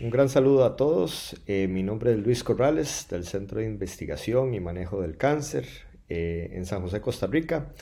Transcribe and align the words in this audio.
Un 0.00 0.10
gran 0.10 0.28
saludo 0.28 0.64
a 0.64 0.76
todos. 0.76 1.34
Eh, 1.48 1.66
mi 1.66 1.82
nombre 1.82 2.12
es 2.12 2.18
Luis 2.18 2.44
Corrales 2.44 3.08
del 3.10 3.24
Centro 3.24 3.58
de 3.58 3.66
Investigación 3.66 4.54
y 4.54 4.60
Manejo 4.60 5.02
del 5.02 5.16
Cáncer 5.16 5.66
eh, 6.08 6.50
en 6.52 6.66
San 6.66 6.82
José, 6.82 7.00
Costa 7.00 7.26
Rica. 7.26 7.72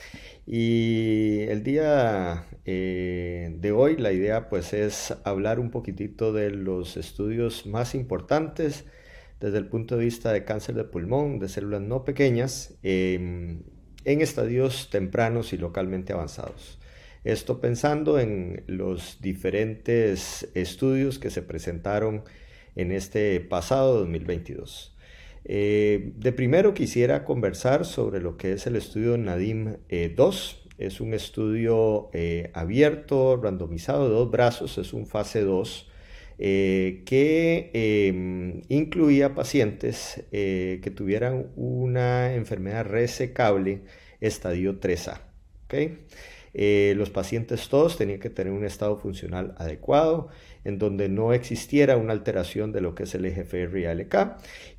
Y 0.46 1.40
el 1.40 1.62
día 1.62 2.46
eh, 2.64 3.54
de 3.60 3.70
hoy 3.70 3.98
la 3.98 4.12
idea 4.12 4.48
pues 4.48 4.72
es 4.72 5.14
hablar 5.24 5.60
un 5.60 5.70
poquitito 5.70 6.32
de 6.32 6.50
los 6.52 6.96
estudios 6.96 7.66
más 7.66 7.94
importantes 7.94 8.86
desde 9.38 9.58
el 9.58 9.66
punto 9.66 9.98
de 9.98 10.06
vista 10.06 10.32
de 10.32 10.42
cáncer 10.44 10.74
de 10.74 10.84
pulmón, 10.84 11.38
de 11.38 11.50
células 11.50 11.82
no 11.82 12.06
pequeñas, 12.06 12.78
em, 12.82 13.62
en 14.06 14.22
estadios 14.22 14.88
tempranos 14.88 15.52
y 15.52 15.58
localmente 15.58 16.14
avanzados. 16.14 16.78
Esto 17.26 17.60
pensando 17.60 18.20
en 18.20 18.62
los 18.68 19.20
diferentes 19.20 20.48
estudios 20.54 21.18
que 21.18 21.30
se 21.30 21.42
presentaron 21.42 22.22
en 22.76 22.92
este 22.92 23.40
pasado 23.40 23.98
2022. 23.98 24.96
Eh, 25.44 26.12
de 26.14 26.30
primero 26.30 26.72
quisiera 26.72 27.24
conversar 27.24 27.84
sobre 27.84 28.20
lo 28.20 28.36
que 28.36 28.52
es 28.52 28.68
el 28.68 28.76
estudio 28.76 29.18
NADIM 29.18 29.74
2. 30.14 30.68
es 30.78 31.00
un 31.00 31.14
estudio 31.14 32.10
eh, 32.12 32.52
abierto, 32.54 33.40
randomizado 33.42 34.08
de 34.08 34.14
dos 34.14 34.30
brazos, 34.30 34.78
es 34.78 34.92
un 34.92 35.08
fase 35.08 35.40
2. 35.40 35.90
Eh, 36.38 37.02
que 37.06 37.70
em, 37.72 38.62
incluía 38.68 39.34
pacientes 39.34 40.22
que 40.30 40.92
tuvieran 40.94 41.48
una 41.56 42.34
enfermedad 42.34 42.86
resecable 42.86 43.80
estadio 44.20 44.78
3A. 44.78 45.22
¿okay? 45.64 45.98
Eh, 46.58 46.94
los 46.96 47.10
pacientes 47.10 47.68
todos 47.68 47.98
tenían 47.98 48.18
que 48.18 48.30
tener 48.30 48.50
un 48.50 48.64
estado 48.64 48.96
funcional 48.96 49.54
adecuado, 49.58 50.28
en 50.64 50.78
donde 50.78 51.10
no 51.10 51.34
existiera 51.34 51.98
una 51.98 52.14
alteración 52.14 52.72
de 52.72 52.80
lo 52.80 52.94
que 52.94 53.02
es 53.02 53.14
el 53.14 53.26
eje 53.26 53.42
FR 53.42 54.08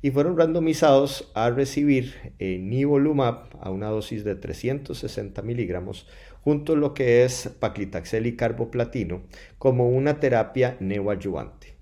y 0.02 0.10
fueron 0.10 0.36
randomizados 0.36 1.30
a 1.34 1.50
recibir 1.50 2.34
eh, 2.40 2.58
nivolumab 2.58 3.44
a 3.60 3.70
una 3.70 3.90
dosis 3.90 4.24
de 4.24 4.34
360 4.34 5.40
miligramos 5.42 6.08
junto 6.40 6.72
a 6.72 6.76
lo 6.76 6.94
que 6.94 7.24
es 7.24 7.48
paclitaxel 7.60 8.26
y 8.26 8.34
carboplatino 8.34 9.22
como 9.58 9.88
una 9.88 10.18
terapia 10.18 10.76
neoadyuvante. 10.80 11.76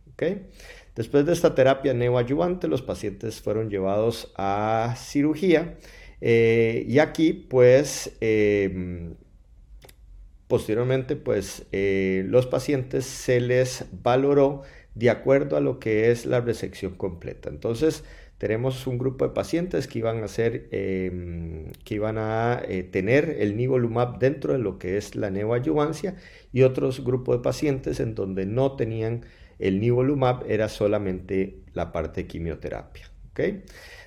Después 0.94 1.24
de 1.24 1.32
esta 1.32 1.54
terapia 1.54 1.94
neoadyuvante, 1.94 2.68
los 2.68 2.82
pacientes 2.82 3.40
fueron 3.40 3.70
llevados 3.70 4.30
a 4.36 4.94
cirugía 4.98 5.78
eh, 6.20 6.84
y 6.86 6.98
aquí 6.98 7.32
pues 7.32 8.14
em, 8.20 9.14
Posteriormente, 10.48 11.16
pues 11.16 11.66
eh, 11.72 12.24
los 12.28 12.46
pacientes 12.46 13.04
se 13.04 13.40
les 13.40 13.86
valoró 14.02 14.62
de 14.94 15.10
acuerdo 15.10 15.56
a 15.56 15.60
lo 15.60 15.80
que 15.80 16.10
es 16.10 16.24
la 16.24 16.40
resección 16.40 16.94
completa. 16.94 17.48
Entonces, 17.48 18.04
tenemos 18.38 18.86
un 18.86 18.98
grupo 18.98 19.26
de 19.26 19.34
pacientes 19.34 19.86
que 19.88 19.98
iban 19.98 20.22
a 20.22 20.26
em, 20.36 21.72
que 21.84 21.94
iban 21.94 22.18
a 22.18 22.62
eh, 22.68 22.82
tener 22.82 23.36
el 23.40 23.56
nivolumab 23.56 24.18
dentro 24.18 24.52
de 24.52 24.58
lo 24.58 24.78
que 24.78 24.96
es 24.98 25.16
la 25.16 25.30
neoadyuvancia 25.30 26.16
y 26.52 26.62
otros 26.62 27.02
grupos 27.02 27.38
de 27.38 27.42
pacientes 27.42 27.98
en 28.00 28.14
donde 28.14 28.46
no 28.46 28.76
tenían 28.76 29.24
el 29.58 29.80
nivolumab, 29.80 30.44
era 30.50 30.68
solamente 30.68 31.60
la 31.72 31.92
parte 31.92 32.22
de 32.22 32.26
quimioterapia. 32.28 33.10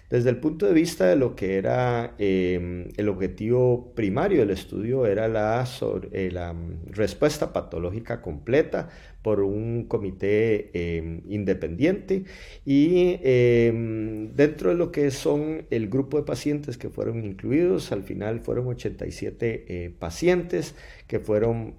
Desde 0.10 0.32
el 0.32 0.38
punto 0.38 0.66
de 0.66 0.74
vista 0.74 1.06
de 1.06 1.16
lo 1.16 1.36
que 1.36 1.58
era 1.58 2.16
em, 2.18 2.88
el 2.98 3.10
objetivo 3.10 3.94
primario 3.94 4.40
del 4.40 4.50
estudio, 4.50 5.06
era 5.06 5.28
la, 5.28 5.68
eh, 6.12 6.32
mm, 6.32 6.92
respuesta 6.94 7.54
patológica 7.54 8.20
completa 8.20 8.90
por 9.22 9.42
un 9.42 9.86
comité 9.88 10.72
em, 10.74 11.22
independiente 11.30 12.24
y 12.66 13.20
em, 13.22 14.34
dentro 14.36 14.72
de 14.72 14.76
lo 14.78 14.92
que 14.92 15.12
son 15.12 15.68
el 15.70 15.90
grupo 15.90 16.18
de 16.18 16.24
pacientes 16.24 16.78
que 16.78 16.90
fueron 16.90 17.24
incluidos, 17.24 17.92
al 17.92 18.04
final 18.04 18.40
fueron 18.40 18.66
87 18.68 19.66
eh, 19.68 19.92
pacientes 20.00 20.76
que 21.08 21.20
fueron 21.20 21.76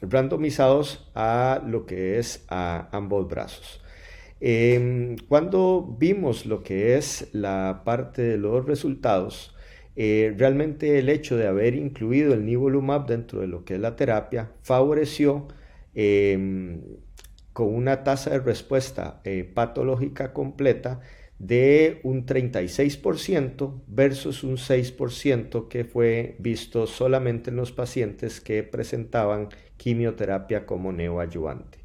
randomizados 0.00 1.10
a 1.14 1.62
lo 1.66 1.84
que 1.86 2.18
es 2.18 2.46
a 2.48 2.88
ambos 2.92 3.28
brazos. 3.28 3.83
Em, 4.46 5.16
cuando 5.26 5.96
vimos 5.98 6.44
lo 6.44 6.62
que 6.62 6.98
es 6.98 7.30
la 7.32 7.80
parte 7.82 8.20
de 8.20 8.36
los 8.36 8.66
resultados, 8.66 9.54
eh, 9.96 10.34
realmente 10.36 10.98
el 10.98 11.08
hecho 11.08 11.38
de 11.38 11.46
haber 11.46 11.74
incluido 11.74 12.34
el 12.34 12.44
nivolumab 12.44 13.06
dentro 13.06 13.40
de 13.40 13.46
lo 13.46 13.64
que 13.64 13.74
es 13.76 13.80
la 13.80 13.96
terapia 13.96 14.52
favoreció 14.62 15.48
em, 15.94 16.82
con 17.54 17.74
una 17.74 18.04
tasa 18.04 18.30
de 18.30 18.40
respuesta 18.40 19.22
eh, 19.24 19.44
patológica 19.44 20.34
completa 20.34 21.00
de 21.38 22.00
un 22.02 22.26
36% 22.26 23.82
versus 23.86 24.44
un 24.44 24.58
6% 24.58 25.68
que 25.68 25.84
fue 25.84 26.36
visto 26.38 26.86
solamente 26.86 27.48
en 27.48 27.56
los 27.56 27.72
pacientes 27.72 28.42
que 28.42 28.62
presentaban 28.62 29.48
quimioterapia 29.78 30.66
como 30.66 30.92
neoayuvante. 30.92 31.83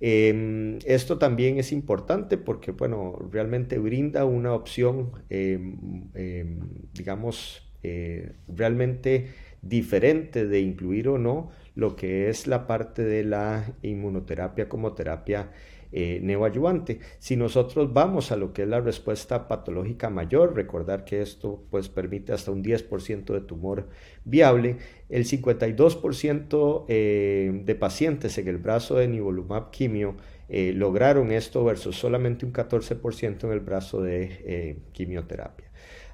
Em, 0.00 0.78
esto 0.86 1.18
también 1.18 1.58
es 1.58 1.72
importante 1.72 2.36
porque, 2.38 2.70
bueno, 2.72 3.18
realmente 3.32 3.78
brinda 3.78 4.24
una 4.24 4.54
opción, 4.54 5.10
em, 5.28 6.10
em, 6.14 6.60
digamos, 6.94 7.64
eh, 7.82 8.32
realmente 8.48 9.28
diferente 9.62 10.46
de 10.46 10.60
incluir 10.60 11.08
o 11.08 11.18
no 11.18 11.50
lo 11.74 11.96
que 11.96 12.28
es 12.28 12.46
la 12.46 12.66
parte 12.66 13.02
de 13.04 13.24
la 13.24 13.74
inmunoterapia 13.82 14.68
como 14.68 14.94
terapia 14.94 15.50
eh. 15.92 16.98
Si 17.18 17.36
nosotros 17.36 17.92
vamos 17.92 18.32
a 18.32 18.36
lo 18.36 18.52
que 18.52 18.62
es 18.62 18.68
la 18.68 18.80
respuesta 18.80 19.48
patológica 19.48 20.10
mayor, 20.10 20.54
recordar 20.54 21.04
que 21.04 21.22
esto 21.22 21.62
pues 21.70 21.88
permite 21.88 22.32
hasta 22.32 22.50
un 22.50 22.62
10% 22.62 23.32
de 23.32 23.40
tumor 23.40 23.88
viable, 24.24 24.76
el 25.08 25.24
52% 25.24 26.84
eh, 26.88 27.62
de 27.64 27.74
pacientes 27.74 28.38
en 28.38 28.48
el 28.48 28.58
brazo 28.58 28.96
de 28.96 29.08
nivolumab 29.08 29.70
quimio 29.70 30.16
eh, 30.48 30.72
lograron 30.74 31.30
esto 31.30 31.64
versus 31.64 31.96
solamente 31.96 32.46
un 32.46 32.52
14% 32.52 33.44
en 33.44 33.52
el 33.52 33.60
brazo 33.60 34.02
de 34.02 34.78
quimioterapia. 34.92 35.67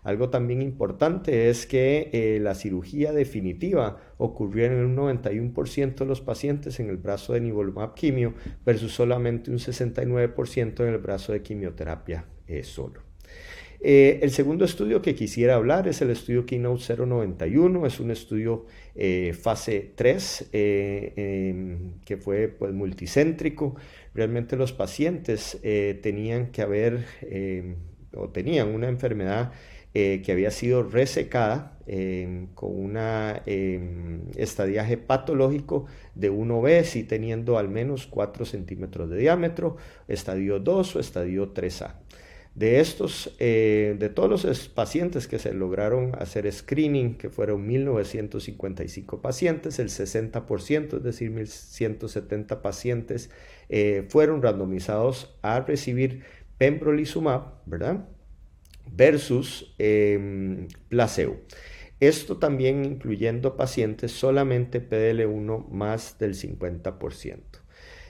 Algo 0.05 0.29
también 0.29 0.61
importante 0.61 1.49
es 1.49 1.67
que 1.67 2.11
eh, 2.13 2.39
la 2.39 2.55
cirugía 2.55 3.13
definitiva 3.13 3.97
ocurrió 4.19 4.67
en 4.67 4.75
un 4.75 4.97
91% 4.97 5.95
de 5.95 6.05
los 6.05 6.21
pacientes 6.21 6.79
en 6.79 6.91
el 6.91 6.99
brazo 6.99 7.33
de 7.33 7.41
nivolumab 7.41 7.95
quimio 7.95 8.35
versus 8.67 8.93
solamente 8.93 9.51
un 9.51 9.57
69% 9.57 10.81
en 10.81 10.89
el 10.89 10.99
brazo 10.99 11.33
de 11.33 11.41
quimioterapia 11.41 12.27
eh, 12.47 12.63
solo. 12.63 13.01
Eh, 13.81 14.21
el 14.23 14.31
segundo 14.31 14.67
estudio 14.67 15.01
que 15.01 15.15
quisiera 15.15 15.55
hablar 15.55 15.89
es 15.89 16.03
el 16.03 16.11
estudio 16.11 16.45
Keynote 16.45 16.97
091, 16.97 17.87
es 17.87 18.01
un 18.01 18.11
estudio 18.11 18.67
fase 19.43 19.93
3 19.95 20.51
em, 20.53 21.93
que 22.05 22.17
fue 22.19 22.49
pues, 22.49 22.73
multicéntrico. 22.73 23.75
Realmente 24.15 24.57
los 24.57 24.73
pacientes 24.73 25.61
tenían 26.03 26.51
que 26.51 26.63
haber 26.63 27.05
em, 27.23 27.77
o 28.17 28.29
tenían 28.31 28.69
una 28.69 28.89
enfermedad 28.89 29.53
eh, 29.95 30.23
que 30.25 30.33
había 30.33 30.51
sido 30.51 30.83
resecada 30.83 31.79
em, 31.87 32.49
con 32.49 32.71
un 32.75 32.99
em, 33.47 34.23
estadiaje 34.37 34.97
patológico 34.97 35.87
de 36.17 36.33
1B, 36.33 36.97
y 36.97 37.05
teniendo 37.05 37.59
al 37.59 37.69
menos 37.69 38.07
4 38.09 38.45
centímetros 38.45 39.09
de 39.09 39.19
diámetro, 39.19 39.77
estadio 40.09 40.59
2 40.59 40.97
o 40.97 41.01
estadio 41.01 41.55
3A. 41.55 41.95
De 42.55 42.79
estos, 42.79 43.35
eh, 43.41 43.97
de 43.99 44.09
todos 44.09 44.45
los 44.45 44.69
pacientes 44.69 45.27
que 45.27 45.41
se 45.41 45.53
lograron 45.53 46.13
hacer 46.17 46.51
screening, 46.53 47.17
que 47.17 47.29
fueron 47.29 47.67
1955 47.67 49.21
pacientes, 49.21 49.81
el 49.81 49.89
60%, 49.89 50.97
es 50.99 51.03
decir, 51.03 51.31
1170 51.31 52.63
pacientes, 52.63 53.31
eh, 53.69 54.07
fueron 54.09 54.41
randomizados 54.41 55.37
a 55.43 55.61
recibir 55.61 56.23
pembrolizumab, 56.59 57.55
¿verdad? 57.67 58.09
Versus 58.91 59.75
em, 59.79 60.69
placebo. 60.89 61.37
Esto 62.01 62.37
también 62.37 62.85
incluyendo 62.85 63.57
pacientes 63.57 64.13
solamente 64.13 64.81
PDL1 64.81 65.69
más 65.69 66.19
del 66.19 66.35
50%. 66.35 67.39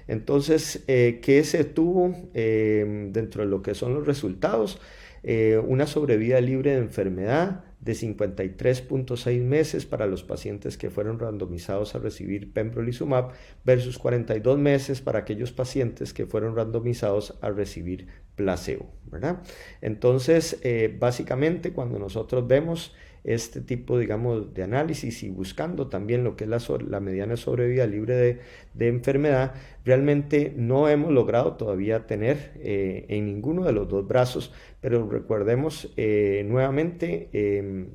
Entonces, 0.06 0.84
eh, 0.86 1.20
¿qué 1.22 1.44
se 1.44 1.64
tuvo 1.64 2.14
em, 2.34 3.12
dentro 3.12 3.42
de 3.42 3.48
lo 3.48 3.62
que 3.62 3.74
son 3.74 3.94
los 3.94 4.06
resultados? 4.06 4.80
Eh, 5.22 5.58
una 5.66 5.86
sobrevida 5.86 6.40
libre 6.40 6.72
de 6.72 6.78
enfermedad 6.78 7.64
de 7.80 7.92
53.6 7.92 9.42
meses 9.42 9.86
para 9.86 10.06
los 10.06 10.22
pacientes 10.22 10.76
que 10.76 10.90
fueron 10.90 11.18
randomizados 11.18 11.94
a 11.94 11.98
recibir 11.98 12.52
pembrolizumab 12.52 13.30
versus 13.64 13.98
42 13.98 14.58
meses 14.58 15.00
para 15.00 15.20
aquellos 15.20 15.52
pacientes 15.52 16.12
que 16.12 16.26
fueron 16.26 16.56
randomizados 16.56 17.38
a 17.40 17.50
recibir 17.50 18.08
placebo, 18.36 18.86
¿verdad? 19.10 19.42
Entonces, 19.81 20.58
eh, 20.62 20.94
básicamente 20.98 21.72
cuando 21.72 21.98
nosotros 21.98 22.46
vemos 22.46 22.94
este 23.22 23.62
tipo, 23.62 23.98
digamos, 23.98 24.52
de 24.52 24.64
análisis 24.64 25.22
y 25.22 25.31
buscando 25.31 25.86
también 25.86 26.25
lo 26.25 26.36
que 26.36 26.44
es 26.44 26.50
la, 26.86 27.00
mediana 27.00 27.38
sobrevida 27.38 27.86
libre 27.86 28.38
de, 28.75 28.88
enfermedad, 28.88 29.54
realmente 29.82 30.52
no 30.54 30.90
hemos 30.90 31.10
logrado 31.10 31.54
todavía 31.54 32.06
tener 32.06 32.52
eh, 32.56 33.06
en 33.08 33.25
ninguno 33.25 33.64
de 33.64 33.72
los 33.72 33.88
dos 33.88 34.06
brazos, 34.06 34.52
pero 34.82 35.08
recordemos 35.08 35.90
eh, 35.96 36.44
nuevamente 36.46 37.31
em, 37.32 37.88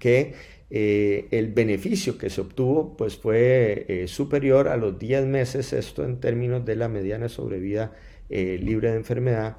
que 0.00 0.34
el 0.70 1.48
beneficio 1.52 2.16
que 2.16 2.30
se 2.30 2.40
obtuvo 2.40 2.96
pues 2.96 3.16
fue 3.16 4.04
superior 4.06 4.68
a 4.68 4.76
los 4.76 5.00
10 5.00 5.26
meses, 5.26 5.72
esto 5.72 6.04
en 6.04 6.20
términos 6.20 6.64
de 6.64 6.76
la 6.76 6.88
mediana 6.88 7.28
sobrevida 7.28 7.92
libre 8.30 8.90
de 8.90 8.96
enfermedad, 8.96 9.58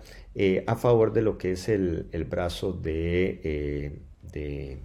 a 0.66 0.76
favor 0.76 1.14
de 1.14 1.22
lo 1.22 1.38
que 1.38 1.52
es 1.52 1.68
el, 1.70 2.08
el 2.12 2.24
brazo 2.24 2.74
de 2.74 4.02
de 4.32 4.80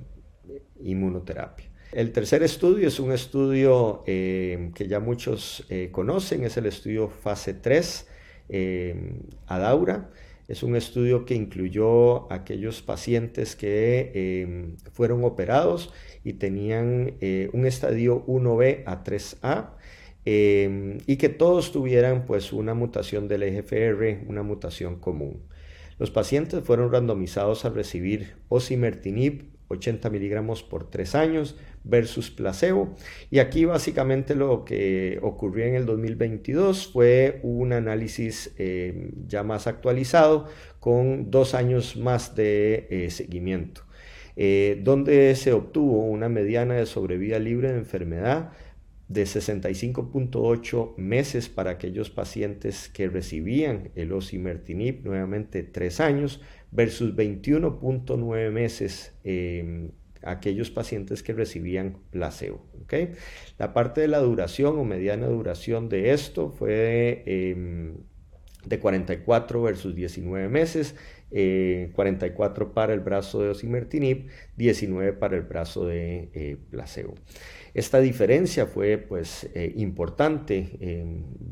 inmunoterapia. 0.80 1.66
El 1.92 2.12
tercer 2.12 2.42
estudio 2.42 2.88
es 2.88 3.00
un 3.00 3.12
estudio 3.12 4.02
eh, 4.06 4.70
que 4.74 4.88
ya 4.88 5.00
muchos 5.00 5.64
eh, 5.70 5.90
conocen, 5.92 6.44
es 6.44 6.56
el 6.56 6.66
estudio 6.66 7.08
fase 7.08 7.54
3, 7.54 8.08
eh, 8.48 9.20
ADAURA. 9.46 10.10
Es 10.48 10.62
un 10.62 10.76
estudio 10.76 11.24
que 11.24 11.34
incluyó 11.34 12.30
aquellos 12.32 12.80
pacientes 12.80 13.56
que 13.56 14.76
fueron 14.92 15.24
operados 15.24 15.92
y 16.22 16.34
tenían 16.34 17.16
un 17.52 17.66
estadio 17.66 18.24
1B 18.26 18.84
a 18.86 19.02
3A 19.02 19.70
y 20.26 21.16
que 21.16 21.28
todos 21.28 21.70
tuvieran 21.70 22.26
pues 22.26 22.52
una 22.52 22.74
mutación 22.74 23.28
del 23.28 23.44
EGFR, 23.44 24.28
una 24.28 24.42
mutación 24.42 24.96
común. 24.96 25.44
Los 25.98 26.10
pacientes 26.10 26.64
fueron 26.64 26.92
randomizados 26.92 27.64
a 27.64 27.70
recibir 27.70 28.34
osimertinib 28.48 29.56
80 29.68 30.10
miligramos 30.10 30.62
por 30.62 30.90
3 30.90 31.14
años 31.14 31.56
versus 31.84 32.30
placebo. 32.30 32.94
Y 33.30 33.38
aquí 33.38 33.64
básicamente 33.64 34.34
lo 34.34 34.64
que 34.64 35.18
ocurrió 35.22 35.66
en 35.66 35.74
el 35.74 35.86
2022 35.86 36.92
fue 36.92 37.40
un 37.42 37.72
análisis 37.72 38.54
eh, 38.58 39.10
ya 39.26 39.42
más 39.42 39.66
actualizado 39.66 40.46
con 40.80 41.30
dos 41.30 41.54
años 41.54 41.96
más 41.96 42.36
de 42.36 42.86
eh, 42.90 43.10
seguimiento, 43.10 43.82
eh, 44.36 44.80
donde 44.84 45.34
se 45.34 45.52
obtuvo 45.52 46.04
una 46.04 46.28
mediana 46.28 46.74
de 46.74 46.86
sobrevida 46.86 47.38
libre 47.38 47.72
de 47.72 47.78
enfermedad 47.78 48.52
de 49.08 49.22
65.8 49.22 50.96
meses 50.96 51.48
para 51.48 51.70
aquellos 51.70 52.10
pacientes 52.10 52.88
que 52.88 53.08
recibían 53.08 53.90
el 53.94 54.12
osimertinib, 54.12 55.04
nuevamente 55.04 55.62
3 55.62 56.00
años, 56.00 56.40
versus 56.72 57.14
21.9 57.14 58.50
meses 58.50 59.14
eh, 59.24 59.90
aquellos 60.26 60.70
pacientes 60.70 61.22
que 61.22 61.32
recibían 61.32 61.98
placebo. 62.10 62.66
¿okay? 62.82 63.12
La 63.58 63.72
parte 63.72 64.00
de 64.00 64.08
la 64.08 64.18
duración 64.18 64.78
o 64.78 64.84
mediana 64.84 65.26
duración 65.28 65.88
de 65.88 66.12
esto 66.12 66.50
fue 66.50 67.22
em, 67.26 67.94
de 68.64 68.78
44 68.78 69.62
versus 69.62 69.94
19 69.94 70.48
meses, 70.48 70.96
44 71.30 72.64
eh, 72.64 72.68
para 72.72 72.92
el 72.92 73.00
brazo 73.00 73.42
de 73.42 73.50
osimertinib, 73.50 74.28
19 74.56 75.12
para 75.14 75.36
el 75.36 75.42
brazo 75.42 75.86
de 75.86 76.30
eh, 76.34 76.56
placebo. 76.70 77.14
Esta 77.76 78.00
diferencia 78.00 78.64
fue 78.64 78.96
pues 78.96 79.50
eh, 79.52 79.70
importante, 79.76 80.78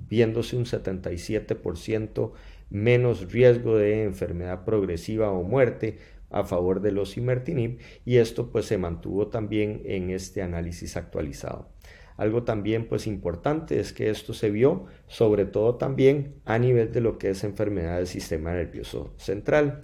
viéndose 0.09 0.57
un 0.57 0.65
77% 0.65 2.33
menos 2.71 3.31
riesgo 3.31 3.77
de 3.77 4.05
enfermedad 4.05 4.65
progresiva 4.65 5.31
o 5.31 5.43
muerte 5.43 5.99
a 6.31 6.45
favor 6.45 6.81
del 6.81 6.97
osimertinib 6.97 7.79
y 8.07 8.17
esto 8.17 8.51
pues 8.51 8.65
se 8.65 8.79
mantuvo 8.79 9.27
también 9.27 9.83
en 9.85 10.09
este 10.09 10.41
análisis 10.41 10.97
actualizado. 10.97 11.69
Algo 12.17 12.45
también 12.45 12.89
pues 12.89 13.07
importante 13.07 13.79
es 13.79 13.93
que 13.93 14.09
esto 14.09 14.33
se 14.33 14.51
vio 14.51 14.87
sobre 15.09 15.45
todo 15.45 15.75
también 15.75 16.37
a 16.47 16.59
nivel 16.59 16.91
de 16.91 17.03
lo 17.03 17.19
que 17.19 17.29
es 17.29 17.45
enfermedad 17.45 17.99
del 17.99 18.07
sistema 18.07 18.55
nervioso 18.55 19.13
central. 19.19 19.83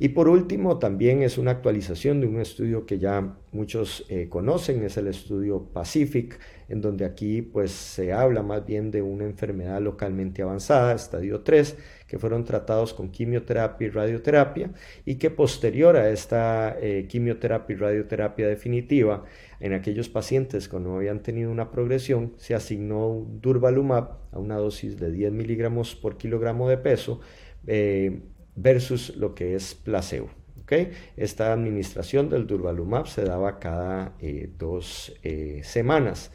Y 0.00 0.08
por 0.08 0.28
último, 0.28 0.78
también 0.80 1.22
es 1.22 1.38
una 1.38 1.52
actualización 1.52 2.20
de 2.20 2.26
un 2.26 2.40
estudio 2.40 2.84
que 2.84 2.98
ya 2.98 3.36
muchos 3.52 4.04
eh, 4.08 4.28
conocen, 4.28 4.82
es 4.82 4.96
el 4.96 5.06
estudio 5.06 5.68
Pacific, 5.72 6.40
en 6.68 6.80
donde 6.80 7.04
aquí 7.04 7.42
pues 7.42 7.70
se 7.70 8.12
habla 8.12 8.42
más 8.42 8.66
bien 8.66 8.90
de 8.90 9.02
una 9.02 9.24
enfermedad 9.24 9.80
localmente 9.80 10.42
avanzada, 10.42 10.94
estadio 10.94 11.42
3, 11.42 11.76
que 12.08 12.18
fueron 12.18 12.44
tratados 12.44 12.92
con 12.92 13.10
quimioterapia 13.10 13.86
y 13.86 13.90
radioterapia 13.90 14.72
y 15.04 15.14
que 15.14 15.30
posterior 15.30 15.96
a 15.96 16.10
esta 16.10 16.76
eh, 16.80 17.06
quimioterapia 17.08 17.74
y 17.74 17.78
radioterapia 17.78 18.48
definitiva, 18.48 19.24
en 19.60 19.74
aquellos 19.74 20.08
pacientes 20.08 20.68
que 20.68 20.80
no 20.80 20.96
habían 20.96 21.22
tenido 21.22 21.52
una 21.52 21.70
progresión, 21.70 22.32
se 22.36 22.56
asignó 22.56 23.24
durvalumab 23.40 24.18
a 24.32 24.40
una 24.40 24.56
dosis 24.56 24.98
de 24.98 25.12
10 25.12 25.32
miligramos 25.32 25.94
por 25.94 26.16
kilogramo 26.16 26.68
de 26.68 26.78
peso. 26.78 27.20
Eh, 27.66 28.20
versus 28.56 29.16
lo 29.16 29.34
que 29.34 29.54
es 29.54 29.74
placebo. 29.74 30.30
¿okay? 30.62 30.90
Esta 31.16 31.52
administración 31.52 32.28
del 32.28 32.46
durvalumab 32.46 33.06
se 33.06 33.22
daba 33.22 33.58
cada 33.58 34.14
eh, 34.20 34.50
dos 34.58 35.14
eh, 35.22 35.60
semanas. 35.62 36.32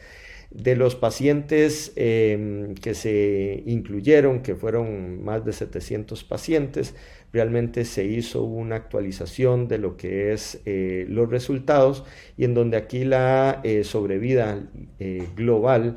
De 0.50 0.74
los 0.74 0.96
pacientes 0.96 1.92
em, 1.94 2.74
que 2.74 2.94
se 2.94 3.62
incluyeron, 3.66 4.42
que 4.42 4.56
fueron 4.56 5.22
más 5.22 5.44
de 5.44 5.52
700 5.52 6.24
pacientes, 6.24 6.96
realmente 7.32 7.84
se 7.84 8.04
hizo 8.04 8.42
una 8.42 8.74
actualización 8.74 9.68
de 9.68 9.78
lo 9.78 9.96
que 9.96 10.32
es 10.32 10.60
eh, 10.66 11.06
los 11.08 11.30
resultados 11.30 12.02
y 12.36 12.42
en 12.46 12.54
donde 12.54 12.78
aquí 12.78 13.04
la 13.04 13.62
sobrevida 13.84 14.68
global 15.36 15.94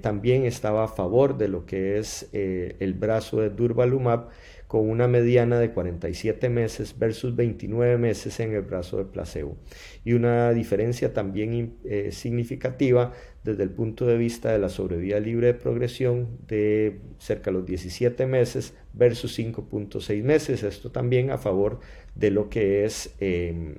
también 0.00 0.44
estaba 0.44 0.82
a 0.82 0.88
favor 0.88 1.38
de 1.38 1.46
lo 1.46 1.66
que 1.66 1.98
es 1.98 2.28
el 2.32 2.94
brazo 2.94 3.40
de 3.40 3.50
durvalumab 3.50 4.30
con 4.66 4.88
una 4.88 5.06
mediana 5.06 5.58
de 5.58 5.70
47 5.70 6.48
meses 6.48 6.98
versus 6.98 7.36
29 7.36 7.98
meses 7.98 8.40
en 8.40 8.52
el 8.54 8.62
brazo 8.62 8.98
de 8.98 9.04
placebo. 9.04 9.56
Y 10.04 10.14
una 10.14 10.52
diferencia 10.52 11.12
también 11.12 11.76
eh, 11.84 12.10
significativa 12.12 13.12
desde 13.44 13.62
el 13.62 13.70
punto 13.70 14.06
de 14.06 14.16
vista 14.16 14.50
de 14.50 14.58
la 14.58 14.68
sobrevida 14.68 15.20
libre 15.20 15.48
de 15.48 15.54
progresión 15.54 16.38
de 16.48 16.98
cerca 17.18 17.50
de 17.50 17.58
los 17.58 17.66
17 17.66 18.26
meses 18.26 18.74
versus 18.92 19.38
5.6 19.38 20.22
meses. 20.24 20.62
Esto 20.64 20.90
también 20.90 21.30
a 21.30 21.38
favor 21.38 21.78
de 22.16 22.30
lo 22.30 22.48
que 22.48 22.84
es 22.84 23.14
em, 23.20 23.76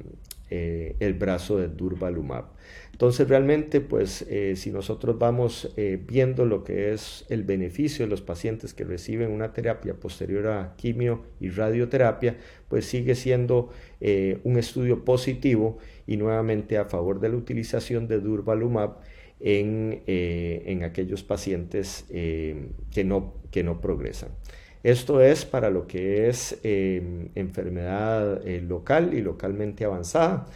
eh, 0.49 0.95
el 1.01 1.13
brazo 1.13 1.57
de 1.57 1.67
durvalumab. 1.67 2.45
Entonces 2.93 3.27
realmente, 3.27 3.81
pues 3.81 4.21
eh, 4.29 4.55
si 4.55 4.71
nosotros 4.71 5.19
vamos 5.19 5.73
eh, 5.75 6.01
viendo 6.07 6.45
lo 6.45 6.63
que 6.63 6.93
es 6.93 7.25
el 7.27 7.43
beneficio 7.43 8.05
de 8.05 8.09
los 8.09 8.21
pacientes 8.21 8.73
que 8.73 8.85
reciben 8.85 9.31
una 9.31 9.51
terapia 9.51 9.95
posterior 9.95 10.47
a 10.47 10.73
quimio 10.77 11.23
y 11.41 11.49
radioterapia, 11.49 12.37
pues 12.69 12.85
sigue 12.85 13.15
siendo 13.15 13.71
un 14.43 14.57
estudio 14.57 15.03
positivo 15.03 15.79
y 16.05 16.17
nuevamente 16.17 16.77
a 16.77 16.85
favor 16.85 17.19
de 17.19 17.29
la 17.29 17.35
utilización 17.35 18.07
de 18.07 18.19
durvalumab 18.19 18.99
en, 19.39 20.03
en 20.05 20.83
aquellos 20.83 21.23
pacientes 21.23 22.05
que, 22.09 23.03
no, 23.03 23.33
que 23.51 23.63
no 23.63 23.81
progresan. 23.81 24.29
Esto 24.83 25.21
es 25.21 25.45
para 25.45 25.69
lo 25.69 25.87
que 25.87 26.29
es 26.29 26.59
enfermedad 26.63 28.41
local 28.45 29.13
y 29.13 29.21
localmente 29.21 29.85
avanzada. 29.85 30.47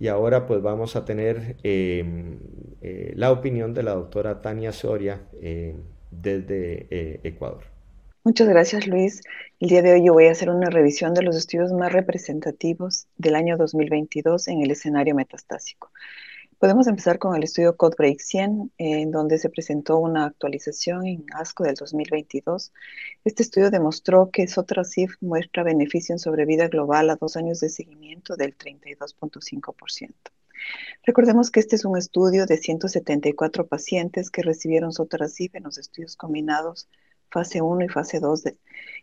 Y 0.00 0.08
ahora 0.08 0.46
pues 0.46 0.62
vamos 0.62 0.96
a 0.96 1.04
tener 1.04 1.56
em, 1.62 2.38
eh, 2.80 3.12
la 3.16 3.30
opinión 3.30 3.74
de 3.74 3.82
la 3.82 3.92
doctora 3.92 4.40
Tania 4.40 4.72
Soria 4.72 5.20
em, 5.42 5.76
desde 6.10 6.86
eh, 6.90 7.20
Ecuador. 7.22 7.64
Muchas 8.24 8.48
gracias 8.48 8.86
Luis. 8.86 9.20
El 9.60 9.68
día 9.68 9.82
de 9.82 9.92
hoy 9.92 10.06
yo 10.06 10.14
voy 10.14 10.26
a 10.26 10.30
hacer 10.30 10.48
una 10.48 10.70
revisión 10.70 11.12
de 11.12 11.22
los 11.22 11.36
estudios 11.36 11.72
más 11.72 11.92
representativos 11.92 13.08
del 13.18 13.34
año 13.34 13.58
2022 13.58 14.48
en 14.48 14.62
el 14.62 14.70
escenario 14.70 15.14
metastásico. 15.14 15.90
Podemos 16.60 16.86
empezar 16.88 17.18
con 17.18 17.34
el 17.34 17.42
estudio 17.42 17.74
CodeBreak 17.74 18.20
100, 18.20 18.72
en 18.76 19.10
donde 19.10 19.38
se 19.38 19.48
presentó 19.48 19.96
una 19.96 20.26
actualización 20.26 21.06
en 21.06 21.24
ASCO 21.32 21.64
del 21.64 21.74
2022. 21.74 22.74
Este 23.24 23.42
estudio 23.42 23.70
demostró 23.70 24.30
que 24.30 24.46
Sotrasif 24.46 25.14
muestra 25.22 25.62
beneficio 25.62 26.12
en 26.12 26.18
sobrevida 26.18 26.68
global 26.68 27.08
a 27.08 27.16
dos 27.16 27.38
años 27.38 27.60
de 27.60 27.70
seguimiento 27.70 28.36
del 28.36 28.58
32.5%. 28.58 30.12
Recordemos 31.02 31.50
que 31.50 31.60
este 31.60 31.76
es 31.76 31.86
un 31.86 31.96
estudio 31.96 32.44
de 32.44 32.58
174 32.58 33.66
pacientes 33.66 34.30
que 34.30 34.42
recibieron 34.42 34.92
Sotrasif 34.92 35.54
en 35.54 35.62
los 35.62 35.78
estudios 35.78 36.14
combinados 36.14 36.90
fase 37.30 37.62
1 37.62 37.84
y 37.84 37.88
fase 37.88 38.20
2 38.20 38.42
de, 38.44 38.58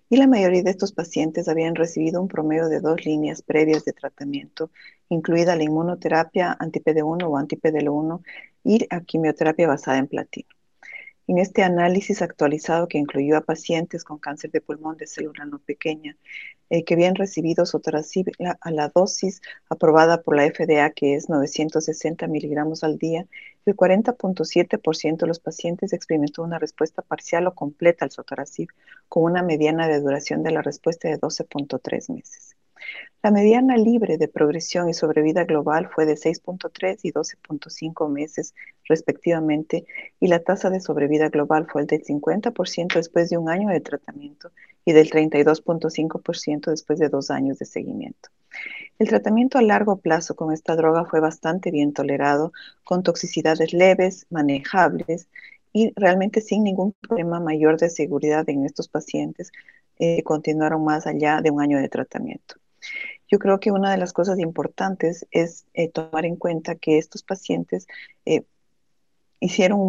y 0.10 0.18
la 0.18 0.28
mayoría 0.28 0.64
de 0.64 0.72
estos 0.72 0.94
pacientes 0.94 1.48
habían 1.48 1.76
recibido 1.76 2.22
un 2.22 2.28
promedio 2.28 2.70
de 2.70 2.80
dos 2.80 3.06
líneas 3.06 3.42
previas 3.42 3.84
de 3.86 3.94
tratamiento, 3.94 4.72
incluida 5.10 5.56
la 5.56 5.64
inmunoterapia 5.64 6.56
anti-PD1 6.60 7.28
o 7.28 7.38
anti-PDL1 7.38 8.22
y 8.64 8.88
la 8.90 9.02
quimioterapia 9.02 9.68
basada 9.68 9.98
en 9.98 10.08
platino. 10.08 10.57
En 11.28 11.40
este 11.40 11.62
análisis 11.62 12.22
actualizado 12.22 12.88
que 12.88 12.98
incluyó 12.98 13.36
a 13.36 13.42
pacientes 13.42 14.06
con 14.06 14.18
cáncer 14.18 14.50
de 14.52 14.62
pulmón 14.62 14.96
de 14.96 15.08
célula 15.08 15.44
no 15.46 15.60
pequeña 15.60 16.16
eh, 16.70 16.86
que 16.86 16.94
habían 16.94 17.16
recibido 17.16 17.66
sotorasib 17.66 18.32
a 18.62 18.72
la 18.72 18.88
dosis 18.88 19.42
aprobada 19.70 20.22
por 20.22 20.38
la 20.38 20.50
FDA, 20.50 20.90
que 20.92 21.16
es 21.16 21.28
960 21.28 22.28
miligramos 22.28 22.86
al 22.86 22.98
día, 22.98 23.26
el 23.66 23.76
40.7% 23.76 25.18
de 25.18 25.28
los 25.28 25.40
pacientes 25.40 25.92
experimentó 25.92 26.44
una 26.44 26.60
respuesta 26.60 27.02
parcial 27.02 27.48
o 27.48 27.56
completa 27.56 28.06
al 28.06 28.12
sotorasib, 28.12 28.70
con 29.10 29.24
una 29.24 29.44
mediana 29.44 29.90
de 29.90 30.00
duración 30.00 30.44
de 30.44 30.52
la 30.52 30.62
respuesta 30.62 31.10
de 31.10 31.20
12.3 31.20 32.14
meses. 32.14 32.56
La 33.24 33.32
mediana 33.32 33.76
libre 33.76 34.18
de 34.18 34.30
progresión 34.30 34.88
y 34.88 34.94
sobrevida 34.94 35.44
global 35.44 35.90
fue 35.94 36.06
de 36.06 36.14
6.3 36.14 37.00
y 37.04 37.12
12.5 37.12 38.10
meses 38.10 38.54
respectivamente, 38.88 39.86
y 40.22 40.28
la 40.28 40.40
tasa 40.40 40.70
de 40.70 40.80
sobrevida 40.80 41.28
global 41.28 41.68
fue 41.70 41.82
el 41.82 41.88
del 41.88 42.04
50% 42.04 42.94
después 42.96 43.30
de 43.30 43.38
un 43.38 43.50
año 43.50 43.68
de 43.68 43.82
tratamiento 43.82 44.52
y 44.86 44.94
del 44.94 45.10
32.5% 45.10 46.70
después 46.70 47.00
de 47.00 47.10
dos 47.10 47.30
años 47.30 47.58
de 47.60 47.66
seguimiento. 47.66 48.30
El 48.98 49.10
tratamiento 49.10 49.58
a 49.58 49.62
largo 49.62 49.98
plazo 49.98 50.36
con 50.36 50.54
esta 50.54 50.78
droga 50.78 51.04
fue 51.04 51.20
bastante 51.20 51.70
bien 51.70 51.92
tolerado, 51.92 52.54
con 52.86 53.04
toxicidades 53.04 53.74
leves, 53.74 54.26
manejables 54.30 55.28
y 55.74 55.92
realmente 55.96 56.40
sin 56.40 56.64
ningún 56.64 56.94
problema 56.94 57.42
mayor 57.42 57.78
de 57.78 57.90
seguridad 57.90 58.48
en 58.50 58.64
estos 58.64 58.88
pacientes 58.88 59.52
que 59.98 60.20
eh, 60.20 60.24
continuaron 60.24 60.86
más 60.86 61.08
allá 61.08 61.42
de 61.42 61.52
un 61.52 61.60
año 61.60 61.78
de 61.80 61.90
tratamiento. 61.90 62.56
Yo 63.30 63.40
creo 63.40 63.60
que 63.60 63.72
una 63.72 63.92
de 63.92 63.98
las 63.98 64.14
cosas 64.14 64.40
importantes 64.40 65.28
es 65.32 65.66
eh, 65.74 65.90
tomar 65.90 66.26
en 66.26 66.38
cuenta 66.38 66.76
que 66.76 66.98
estos 66.98 67.24
pacientes 67.24 67.88
eh, 68.26 68.44
hicieron 69.40 69.80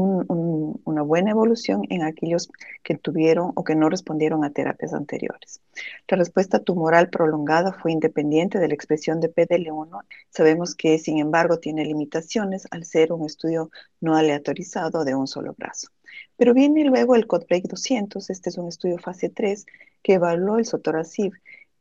una 0.85 1.03
buena 1.03 1.31
evolución 1.31 1.83
en 1.89 2.03
aquellos 2.03 2.51
que 2.83 2.97
tuvieron 2.97 3.53
o 3.55 3.65
que 3.65 3.75
no 3.75 3.89
respondieron 3.89 4.45
a 4.45 4.51
terapias 4.51 4.93
anteriores. 4.93 5.61
La 6.07 6.19
respuesta 6.19 6.59
tumoral 6.59 7.09
prolongada 7.09 7.73
fue 7.73 7.93
independiente 7.93 8.59
de 8.59 8.69
la 8.69 8.75
expresión 8.75 9.21
de 9.21 9.33
PDL1. 9.33 10.03
Sabemos 10.31 10.75
que, 10.75 10.99
sin 10.99 11.19
embargo, 11.19 11.59
tiene 11.59 11.85
limitaciones 11.85 12.67
al 12.71 12.85
ser 12.85 13.13
un 13.13 13.25
estudio 13.25 13.71
no 14.01 14.17
aleatorizado 14.17 15.05
de 15.05 15.15
un 15.15 15.27
solo 15.27 15.55
brazo. 15.57 15.89
Pero 16.37 16.53
viene 16.53 16.85
luego 16.85 17.15
el 17.15 17.27
CodeBreak 17.27 17.65
200, 17.65 18.31
este 18.31 18.51
es 18.51 18.59
un 18.59 18.69
estudio 18.69 18.99
fase 18.99 19.29
3 19.29 19.67
que 20.03 20.15
evaluó 20.15 20.59
el 20.59 20.67
sotorasib 20.67 21.33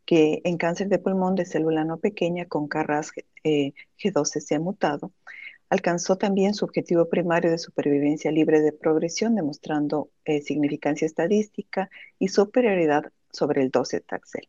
que 0.08 0.42
en 0.46 0.58
cáncer 0.58 0.88
de 0.88 1.00
pulmón 1.00 1.36
de 1.36 1.46
célula 1.46 1.84
no 1.84 1.98
pequeña 1.98 2.46
con 2.46 2.70
CARRAS 2.70 3.12
eh, 3.44 3.74
G12C 4.02 4.60
mutado, 4.60 5.12
alcanzó 5.70 6.16
también 6.18 6.54
su 6.54 6.64
objetivo 6.64 7.10
primario 7.10 7.52
de 7.52 7.58
supervivencia 7.58 8.32
libre 8.32 8.62
de 8.62 8.72
progresión, 8.72 9.36
demostrando 9.36 10.10
eh, 10.24 10.42
significancia 10.42 11.06
estadística 11.06 11.90
y 12.20 12.30
superioridad 12.30 13.12
sobre 13.34 13.62
el 13.62 13.70
12 13.70 14.00
Taxel. 14.00 14.48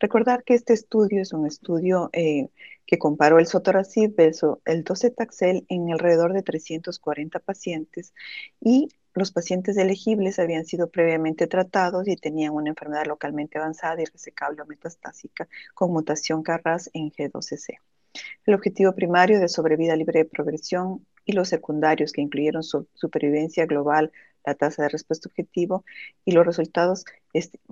Recordar 0.00 0.42
que 0.42 0.54
este 0.54 0.72
estudio 0.72 1.22
es 1.22 1.32
un 1.32 1.46
estudio 1.46 2.10
eh, 2.12 2.48
que 2.84 2.98
comparó 2.98 3.38
el 3.38 3.46
sotorasib 3.46 4.12
versus 4.16 4.58
el 4.64 4.82
12 4.82 5.12
Taxel 5.12 5.64
en 5.68 5.92
alrededor 5.92 6.32
de 6.32 6.42
340 6.42 7.38
pacientes 7.38 8.12
y 8.60 8.88
los 9.16 9.32
pacientes 9.32 9.76
elegibles 9.78 10.38
habían 10.38 10.66
sido 10.66 10.90
previamente 10.90 11.46
tratados 11.46 12.06
y 12.06 12.16
tenían 12.16 12.52
una 12.52 12.68
enfermedad 12.68 13.06
localmente 13.06 13.58
avanzada 13.58 14.00
y 14.02 14.04
resecable 14.04 14.60
o 14.62 14.66
metastásica 14.66 15.48
con 15.74 15.90
mutación 15.90 16.42
CARRAS 16.42 16.90
en 16.92 17.10
G12C. 17.10 17.78
El 18.44 18.54
objetivo 18.54 18.92
primario 18.94 19.40
de 19.40 19.48
sobrevida 19.48 19.96
libre 19.96 20.20
de 20.20 20.24
progresión 20.26 21.06
y 21.24 21.32
los 21.32 21.48
secundarios 21.48 22.12
que 22.12 22.20
incluyeron 22.20 22.62
su 22.62 22.88
supervivencia 22.94 23.66
global, 23.66 24.12
la 24.44 24.54
tasa 24.54 24.82
de 24.82 24.90
respuesta 24.90 25.28
objetivo 25.28 25.84
y 26.24 26.32
los 26.32 26.46
resultados 26.46 27.04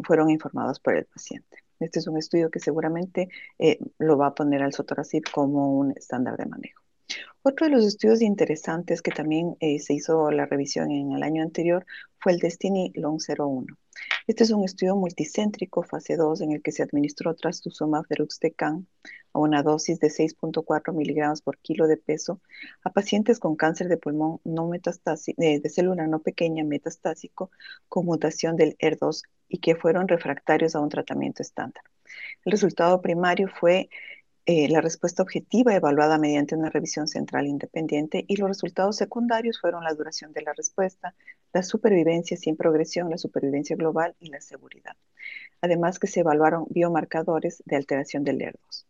fueron 0.03 0.31
informados 0.31 0.81
por 0.81 0.97
el 0.97 1.05
paciente. 1.05 1.59
Este 1.79 1.99
es 1.99 2.07
un 2.07 2.17
estudio 2.17 2.51
que 2.51 2.61
seguramente 2.61 3.29
eh, 3.59 3.79
lo 3.99 4.17
va 4.17 4.29
a 4.29 4.35
poner 4.35 4.63
al 4.63 4.73
sotorasib 4.73 5.25
como 5.31 5.77
un 5.79 5.93
estándar 5.93 6.37
de 6.37 6.47
manejo. 6.47 6.84
Otro 7.47 7.67
de 7.67 7.73
los 7.73 7.85
estudios 7.85 8.23
interesantes 8.23 9.03
que 9.03 9.11
también 9.11 9.55
eh, 9.61 9.79
se 9.79 9.93
hizo 9.93 10.31
la 10.31 10.47
revisión 10.47 10.91
en 10.91 11.13
el 11.13 11.23
año 11.23 11.43
anterior 11.43 11.85
fue 12.19 12.33
el 12.33 12.39
Destiny 12.39 12.91
Long 12.95 13.21
01. 13.21 13.67
Este 14.27 14.45
es 14.45 14.51
un 14.51 14.65
estudio 14.65 14.97
multicéntrico, 14.97 15.83
fase 15.83 16.17
2, 16.17 16.41
en 16.41 16.53
el 16.53 16.63
que 16.63 16.73
se 16.73 16.83
administró 16.83 17.35
trastuzumab 17.35 18.07
deruxtecan 18.09 18.87
a 19.35 19.39
una 19.41 19.63
dosis 19.63 20.01
de 20.01 20.09
6.4 20.09 20.95
miligramos 20.95 21.43
por 21.43 21.59
kilo 21.59 21.87
de 21.87 21.99
peso 21.99 22.41
a 22.83 22.91
pacientes 22.95 23.39
con 23.39 23.57
cáncer 23.57 23.89
de 23.89 23.99
pulmón 23.99 24.41
no 24.45 24.67
metastásico, 24.67 25.43
eh, 25.43 25.61
de 25.61 25.69
célula 25.69 26.07
no 26.07 26.21
pequeña 26.21 26.65
metastásico 26.65 27.51
con 27.91 28.07
mutación 28.07 28.57
del 28.57 28.75
ER2 28.79 29.21
y 29.49 29.59
que 29.59 29.77
fueron 29.77 30.09
refractarios 30.09 30.75
a 30.75 30.81
un 30.81 30.89
tratamiento 30.89 31.43
estándar. 31.43 31.85
El 32.47 32.53
resultado 32.53 33.03
primario 33.03 33.49
fue 33.49 33.91
eh, 34.47 34.69
la 34.69 34.83
respuesta 34.83 35.23
objetiva 35.23 35.75
evaluada 35.75 36.19
mediante 36.19 36.55
una 36.55 36.69
revisión 36.69 37.09
central 37.09 37.47
independiente 37.47 38.25
y 38.29 38.37
los 38.37 38.49
resultados 38.49 38.97
secundarios 38.97 39.59
fueron 39.59 39.85
la 39.85 39.95
duración 39.95 40.33
de 40.35 40.43
la 40.43 40.53
respuesta, 40.53 41.15
la 41.55 41.63
supervivencia 41.63 42.37
sin 42.37 42.57
progresión, 42.57 43.09
la 43.09 43.17
supervivencia 43.17 43.75
global 43.75 44.15
y 44.21 44.29
la 44.29 44.43
seguridad. 44.43 44.97
Además 45.63 45.99
que 45.99 46.09
se 46.09 46.21
evaluaron 46.21 46.67
biomarcadores 46.69 47.63
de 47.65 47.77
alteración 47.77 48.23
del 48.23 48.41
ER2. 48.41 48.85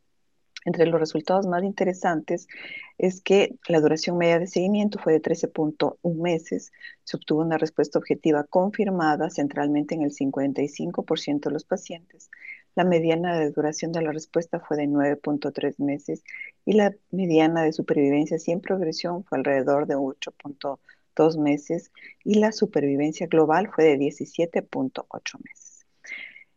Entre 0.64 0.86
los 0.86 0.98
resultados 0.98 1.46
más 1.46 1.62
interesantes 1.62 2.48
es 2.96 3.20
que 3.20 3.56
la 3.68 3.80
duración 3.80 4.16
media 4.16 4.38
de 4.38 4.46
seguimiento 4.46 4.98
fue 4.98 5.12
de 5.12 5.20
13.1 5.20 5.98
meses. 6.16 6.72
Se 7.04 7.16
obtuvo 7.16 7.42
una 7.42 7.58
respuesta 7.58 7.98
objetiva 7.98 8.44
confirmada 8.44 9.28
centralmente 9.30 9.94
en 9.94 10.02
el 10.02 10.10
55% 10.10 11.40
de 11.40 11.50
los 11.50 11.64
pacientes. 11.64 12.30
La 12.76 12.84
mediana 12.84 13.38
de 13.38 13.52
duración 13.52 13.92
de 13.92 14.02
la 14.02 14.10
respuesta 14.10 14.58
fue 14.58 14.76
de 14.76 14.88
9.3 14.88 15.78
meses 15.78 16.24
y 16.64 16.72
la 16.72 16.92
mediana 17.12 17.62
de 17.62 17.72
supervivencia 17.72 18.38
sin 18.38 18.60
progresión 18.60 19.24
fue 19.24 19.38
alrededor 19.38 19.86
de 19.86 19.94
8.2 19.94 21.38
meses 21.38 21.92
y 22.24 22.34
la 22.34 22.50
supervivencia 22.50 23.28
global 23.28 23.70
fue 23.72 23.84
de 23.84 23.98
17.8 23.98 25.38
meses. 25.44 25.86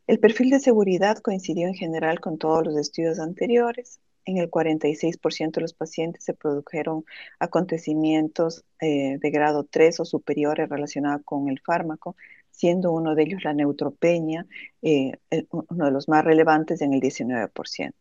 El 0.08 0.20
perfil 0.20 0.50
de 0.50 0.60
seguridad 0.60 1.18
coincidió 1.20 1.68
en 1.68 1.76
general 1.76 2.20
con 2.20 2.38
todos 2.38 2.66
los 2.66 2.78
estudios 2.78 3.20
anteriores. 3.20 4.00
En 4.26 4.38
el 4.38 4.50
46% 4.50 5.52
de 5.52 5.62
los 5.62 5.74
pacientes 5.74 6.24
se 6.24 6.34
produjeron 6.34 7.06
acontecimientos 7.40 8.64
eh, 8.82 9.18
de 9.20 9.30
grado 9.30 9.66
3 9.66 10.00
o 10.00 10.06
superiores 10.06 10.68
relacionados 10.70 11.22
con 11.26 11.50
el 11.50 11.60
fármaco, 11.60 12.16
siendo 12.58 12.92
uno 12.92 13.14
de 13.14 13.24
ellos 13.24 13.44
la 13.44 13.54
neutropenia, 13.54 14.48
eh, 14.82 15.12
uno 15.52 15.86
de 15.86 15.92
los 15.92 16.10
más 16.10 16.26
relevantes 16.26 16.82
en 16.82 16.94
el 16.94 17.00
19%. 17.00 17.94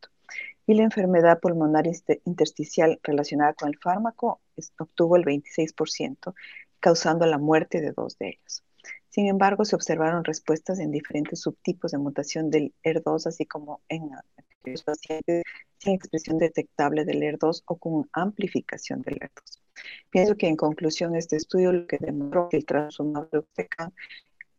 Y 0.65 0.73
la 0.73 0.83
enfermedad 0.83 1.39
pulmonar 1.39 1.85
intersticial 2.25 2.99
relacionada 3.03 3.53
con 3.53 3.69
el 3.69 3.77
fármaco 3.77 4.41
obtuvo 4.79 5.15
el 5.15 5.23
26%, 5.23 6.33
causando 6.79 7.25
la 7.27 7.37
muerte 7.37 7.81
de 7.81 7.91
dos 7.91 8.17
de 8.17 8.29
ellos. 8.29 8.63
Sin 9.09 9.27
embargo, 9.27 9.63
se 9.63 9.75
observaron 9.75 10.23
respuestas 10.23 10.79
en 10.79 10.91
diferentes 10.91 11.41
subtipos 11.41 11.91
de 11.91 11.99
mutación 11.99 12.49
del 12.49 12.73
ER2, 12.83 13.27
así 13.27 13.45
como 13.45 13.81
en 13.89 14.09
aquellos 14.59 14.83
pacientes 14.83 15.43
sin 15.77 15.93
expresión 15.93 16.39
detectable 16.39 17.05
del 17.05 17.21
ER2 17.21 17.63
o 17.67 17.77
con 17.77 18.09
amplificación 18.11 19.03
del 19.03 19.19
ER2. 19.19 19.59
Pienso 20.09 20.35
que 20.35 20.47
en 20.47 20.55
conclusión 20.55 21.15
este 21.15 21.35
estudio 21.35 21.71
lo 21.71 21.87
que 21.87 21.97
demostró 21.99 22.49
que 22.49 22.57
el 22.57 22.65
transformador 22.65 23.47
de 23.55 23.67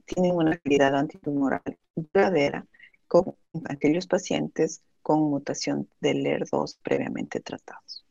tienen 0.08 0.34
una 0.34 0.52
actividad 0.52 0.96
antitumoral 0.96 1.78
duradera 1.94 2.66
con 3.06 3.36
aquellos 3.68 4.06
pacientes 4.06 4.82
con 5.02 5.20
mutación 5.20 5.88
del 6.00 6.24
ER2 6.24 6.78
previamente 6.82 7.40
tratados. 7.40 8.04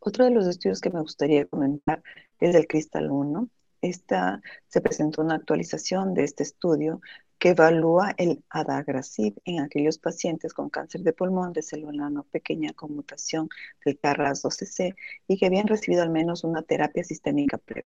Otro 0.00 0.24
de 0.24 0.30
los 0.30 0.46
estudios 0.46 0.80
que 0.80 0.90
me 0.90 1.00
gustaría 1.00 1.46
comentar 1.46 2.02
es 2.40 2.54
el 2.54 2.66
Cristal 2.66 3.10
1. 3.10 3.48
Esta, 3.80 4.40
se 4.68 4.80
presentó 4.80 5.22
una 5.22 5.36
actualización 5.36 6.14
de 6.14 6.24
este 6.24 6.42
estudio 6.42 7.00
que 7.44 7.50
evalúa 7.50 8.14
el 8.16 8.42
adagrasib 8.48 9.34
en 9.44 9.60
aquellos 9.60 9.98
pacientes 9.98 10.54
con 10.54 10.70
cáncer 10.70 11.02
de 11.02 11.12
pulmón 11.12 11.52
de 11.52 11.60
célula 11.60 12.08
no 12.08 12.22
pequeña 12.22 12.72
con 12.72 12.96
mutación 12.96 13.50
del 13.84 14.00
KRAS-12C 14.00 14.96
y 15.28 15.36
que 15.36 15.44
habían 15.44 15.66
recibido 15.66 16.02
al 16.02 16.08
menos 16.08 16.42
una 16.42 16.62
terapia 16.62 17.04
sistémica 17.04 17.58
previa. 17.58 17.84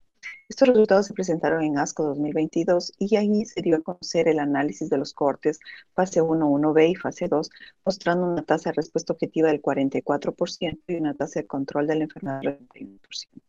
Estos 0.49 0.69
resultados 0.69 1.05
se 1.05 1.13
presentaron 1.13 1.63
en 1.63 1.77
ASCO 1.77 2.03
2022 2.03 2.93
y 2.97 3.15
ahí 3.15 3.45
se 3.45 3.61
dio 3.61 3.75
a 3.75 3.81
conocer 3.81 4.27
el 4.27 4.39
análisis 4.39 4.89
de 4.89 4.97
los 4.97 5.13
cortes 5.13 5.59
fase 5.93 6.19
1, 6.19 6.49
1B 6.49 6.89
y 6.89 6.95
fase 6.95 7.27
2, 7.27 7.51
mostrando 7.85 8.25
una 8.25 8.41
tasa 8.41 8.71
de 8.71 8.77
respuesta 8.77 9.13
objetiva 9.13 9.49
del 9.49 9.61
44% 9.61 10.79
y 10.87 10.95
una 10.95 11.13
tasa 11.13 11.41
de 11.41 11.45
control 11.45 11.85
de 11.85 11.95
la 11.97 12.03
enfermedad 12.05 12.41
del 12.41 12.67
31%. 12.69 13.42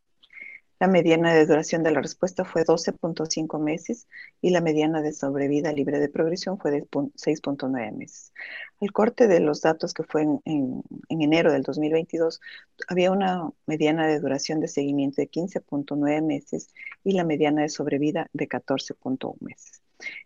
La 0.85 0.91
mediana 0.91 1.33
de 1.33 1.47
duración 1.47 1.83
de 1.83 1.93
la 1.93 2.03
respuesta 2.03 2.45
fue 2.45 2.63
12.5 2.63 3.59
meses 3.59 4.07
y 4.43 4.51
la 4.51 4.61
mediana 4.61 5.01
de 5.01 5.15
sobrevida 5.15 5.73
libre 5.73 5.99
de 5.99 6.11
progresión 6.11 6.59
fue 6.59 6.73
de 6.73 6.83
6.9 6.83 7.91
meses. 7.97 8.35
El 8.83 8.93
corte 8.93 9.27
de 9.27 9.41
los 9.41 9.63
datos 9.63 9.95
que 9.95 10.03
fue 10.03 10.25
en, 10.25 10.43
en, 10.45 10.83
enero 11.09 11.51
del 11.51 11.63
2022 11.63 12.39
había 12.87 13.13
una 13.13 13.49
mediana 13.65 14.07
de 14.07 14.21
duración 14.21 14.61
de 14.61 14.69
seguimiento 14.69 15.23
de 15.23 15.31
15.9 15.31 16.21
meses 16.21 16.69
y 17.03 17.13
la 17.13 17.25
mediana 17.25 17.63
de 17.63 17.71
sobrevida 17.71 18.29
de 18.35 18.47
14.1 18.47 19.37
meses. 19.41 19.81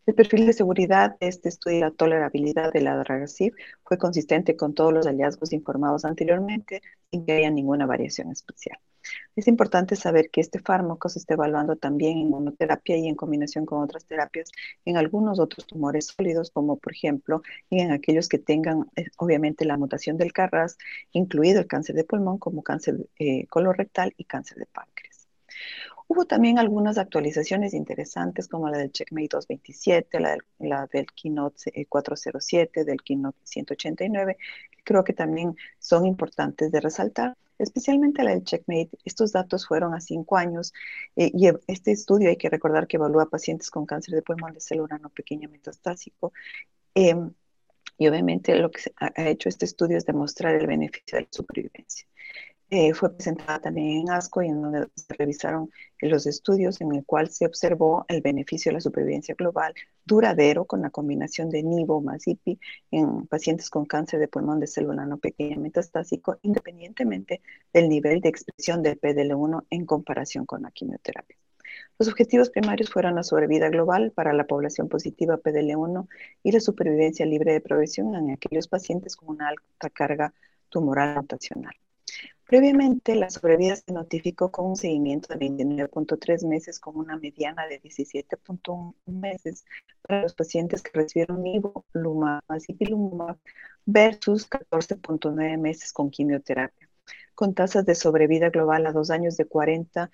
El 0.06 0.16
perfil 0.16 0.44
de 0.44 0.54
seguridad 0.54 1.16
de 1.20 1.28
este 1.28 1.50
estudio 1.50 1.76
y 1.78 1.80
la 1.82 1.92
tolerabilidad 1.92 2.72
de 2.72 2.80
la 2.80 2.96
Dragasib 2.96 3.54
fue 3.84 3.96
consistente 3.96 4.56
con 4.56 4.74
todos 4.74 4.92
los 4.92 5.06
hallazgos 5.06 5.52
informados 5.52 6.04
anteriormente 6.04 6.82
sin 7.12 7.24
que 7.24 7.34
haya 7.34 7.50
ninguna 7.52 7.86
variación 7.86 8.32
especial. 8.32 8.80
Es 9.36 9.48
importante 9.48 9.96
saber 9.96 10.30
que 10.30 10.40
este 10.40 10.58
fármaco 10.58 11.08
se 11.08 11.18
está 11.18 11.34
evaluando 11.34 11.76
también 11.76 12.18
en 12.18 12.30
monoterapia 12.30 12.96
y 12.96 13.08
en 13.08 13.14
combinación 13.14 13.66
con 13.66 13.82
otras 13.82 14.04
terapias 14.04 14.50
en 14.84 14.96
algunos 14.96 15.38
otros 15.38 15.66
tumores 15.66 16.06
sólidos, 16.06 16.50
como 16.50 16.76
por 16.76 16.92
ejemplo 16.92 17.42
en 17.70 17.92
aquellos 17.92 18.28
que 18.28 18.38
tengan 18.38 18.86
eh, 18.96 19.06
obviamente 19.16 19.64
la 19.64 19.76
mutación 19.76 20.16
del 20.16 20.32
CARRAS, 20.32 20.78
incluido 21.12 21.60
el 21.60 21.66
cáncer 21.66 21.96
de 21.96 22.04
pulmón 22.04 22.38
como 22.38 22.62
cáncer 22.62 23.08
eh, 23.18 23.46
colorectal 23.46 24.14
y 24.16 24.24
cáncer 24.24 24.58
de 24.58 24.66
páncreas. 24.66 25.28
Hubo 26.10 26.24
también 26.24 26.58
algunas 26.58 26.96
actualizaciones 26.96 27.74
interesantes 27.74 28.48
como 28.48 28.70
la 28.70 28.78
del 28.78 28.90
Checkmate 28.90 29.28
227, 29.30 30.20
la 30.20 30.30
del, 30.30 30.40
la 30.58 30.86
del 30.90 31.06
Keynote 31.12 31.86
407, 31.86 32.84
del 32.84 33.02
Keynote 33.02 33.38
189, 33.44 34.38
que 34.70 34.82
creo 34.84 35.04
que 35.04 35.12
también 35.12 35.54
son 35.78 36.06
importantes 36.06 36.72
de 36.72 36.80
resaltar, 36.80 37.36
especialmente 37.58 38.22
la 38.22 38.30
del 38.30 38.42
Checkmate. 38.42 38.88
Estos 39.04 39.32
datos 39.32 39.66
fueron 39.66 39.92
a 39.92 40.00
cinco 40.00 40.38
años 40.38 40.72
eh, 41.14 41.30
y 41.34 41.50
este 41.66 41.92
estudio 41.92 42.30
hay 42.30 42.38
que 42.38 42.48
recordar 42.48 42.86
que 42.86 42.96
evalúa 42.96 43.28
pacientes 43.28 43.70
con 43.70 43.84
cáncer 43.84 44.14
de 44.14 44.22
pulmón 44.22 44.54
de 44.54 44.60
célula 44.60 44.96
no 44.96 45.10
pequeña 45.10 45.46
metastásico. 45.46 46.32
Eh, 46.94 47.14
y 47.98 48.08
obviamente 48.08 48.54
lo 48.56 48.70
que 48.70 48.80
ha 48.96 49.28
hecho 49.28 49.50
este 49.50 49.66
estudio 49.66 49.98
es 49.98 50.06
demostrar 50.06 50.54
el 50.54 50.66
beneficio 50.66 51.18
de 51.18 51.22
la 51.22 51.28
supervivencia. 51.30 52.06
Eh, 52.70 52.92
fue 52.92 53.14
presentada 53.14 53.60
también 53.60 54.00
en 54.00 54.10
ASCO 54.10 54.42
y 54.42 54.48
en 54.48 54.60
donde 54.60 54.88
se 54.94 55.14
revisaron 55.14 55.70
los 56.00 56.26
estudios 56.26 56.80
en 56.82 56.94
el 56.94 57.04
cual 57.06 57.30
se 57.30 57.46
observó 57.46 58.04
el 58.08 58.20
beneficio 58.20 58.68
de 58.70 58.75
la 58.75 58.80
supervivencia 58.82 59.34
global 59.34 59.72
duradero 60.04 60.66
con 60.66 60.82
la 60.82 60.90
combinación 60.90 61.48
de 61.48 61.62
NIVO 61.62 62.02
más 62.02 62.28
IPI 62.28 62.60
en 62.90 63.26
pacientes 63.26 63.70
con 63.70 63.87
cáncer 63.87 64.20
de 64.20 64.28
pulmón 64.28 64.60
de 64.60 64.66
célula 64.66 65.06
no 65.06 65.16
pequeña 65.16 65.56
metastásico, 65.56 66.38
independientemente 66.42 67.40
del 67.72 67.88
nivel 67.88 68.20
de 68.20 68.28
expresión 68.28 68.82
del 68.82 69.00
PDL1 69.00 69.64
en 69.70 69.87
comparación 69.87 70.44
con 70.44 70.62
la 70.62 70.70
quimioterapia. 70.70 71.38
Los 71.98 72.08
objetivos 72.08 72.50
primarios 72.50 72.90
fueron 72.90 73.14
la 73.14 73.22
sobrevida 73.22 73.70
global 73.70 74.12
para 74.12 74.34
la 74.34 74.46
población 74.46 74.90
positiva 74.90 75.38
PDL1 75.38 76.06
y 76.42 76.52
la 76.52 76.60
supervivencia 76.60 77.25
libre 77.25 77.54
de 77.54 77.62
progresión 77.62 78.14
en 78.14 78.30
aquellos 78.30 78.68
pacientes 78.68 79.16
con 79.16 79.30
una 79.30 79.48
alta 79.48 79.88
carga 79.90 80.34
tumoral 80.68 81.16
mutacional. 81.16 81.75
Previamente, 82.49 83.14
la 83.14 83.28
sobrevida 83.28 83.76
se 83.76 83.93
notificó 83.93 84.50
con 84.50 84.71
un 84.71 84.76
seguimiento 84.76 85.35
de 85.35 85.38
29.3 85.38 86.47
meses 86.47 86.81
con 86.81 86.97
una 86.97 87.19
mediana 87.19 87.67
de 87.67 87.78
17.1 87.78 88.95
meses 89.05 89.67
para 90.00 90.23
los 90.23 90.33
pacientes 90.33 90.81
que 90.81 90.99
recibieron 90.99 91.43
nivolumab 91.43 92.40
y 92.67 92.73
pilumab 92.73 93.37
versus 93.85 94.49
14.9 94.49 95.59
meses 95.59 95.93
con 95.93 96.09
quimioterapia, 96.09 96.88
con 97.35 97.52
tasas 97.52 97.85
de 97.85 97.95
sobrevida 97.95 98.49
global 98.49 98.87
a 98.87 98.93
dos 98.93 99.11
años 99.11 99.37
de 99.37 99.47
40% 99.47 100.11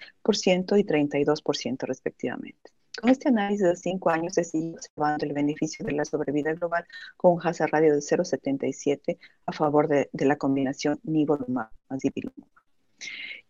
y 0.76 0.82
32% 0.82 1.86
respectivamente. 1.86 2.72
Con 3.00 3.10
este 3.10 3.28
análisis 3.28 3.66
de 3.66 3.76
cinco 3.76 4.10
años 4.10 4.34
se 4.34 4.44
sigue 4.44 4.74
observando 4.74 5.26
el 5.26 5.32
beneficio 5.32 5.84
de 5.84 5.92
la 5.92 6.04
sobrevida 6.04 6.52
global 6.52 6.86
con 7.16 7.32
un 7.32 7.40
hazard 7.44 7.70
radio 7.72 7.92
de 7.92 8.00
0,77 8.00 9.18
a 9.46 9.52
favor 9.52 9.88
de, 9.88 10.08
la 10.12 10.36
combinación 10.36 11.00
nivolumab 11.02 11.70
y 11.90 12.06
ipilimumab. 12.06 12.48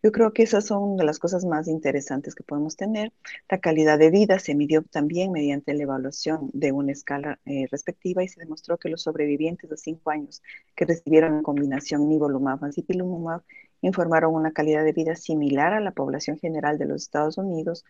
Yo 0.01 0.11
creo 0.11 0.33
que 0.33 0.43
esas 0.43 0.65
son 0.65 0.97
de 0.97 1.03
las 1.03 1.19
cosas 1.19 1.45
más 1.45 1.67
interesantes 1.67 2.35
que 2.35 2.43
podemos 2.43 2.75
tener. 2.75 3.11
La 3.49 3.59
calidad 3.59 3.97
de 3.97 4.11
vida 4.11 4.39
se 4.39 4.55
midió 4.55 4.83
también 4.83 5.31
mediante 5.31 5.73
la 5.73 5.83
evaluación 5.83 6.49
de 6.53 6.71
una 6.71 6.91
escala 6.91 7.39
eh, 7.45 7.65
respectiva 7.71 8.23
y 8.23 8.27
se 8.27 8.39
demostró 8.39 8.77
que 8.77 8.89
los 8.89 9.03
sobrevivientes 9.03 9.69
de 9.69 9.77
cinco 9.77 10.11
años 10.11 10.41
que 10.75 10.85
recibieron 10.85 11.37
la 11.37 11.41
combinación 11.43 12.09
nivolumab 12.09 12.59
y 12.75 12.81
informaron 13.85 14.33
una 14.33 14.51
calidad 14.51 14.83
de 14.83 14.93
vida 14.93 15.15
similar 15.15 15.73
a 15.73 15.79
la 15.79 15.91
población 15.91 16.37
general 16.39 16.77
de 16.77 16.85
los 16.85 17.03
Estados 17.03 17.37
Unidos, 17.37 17.85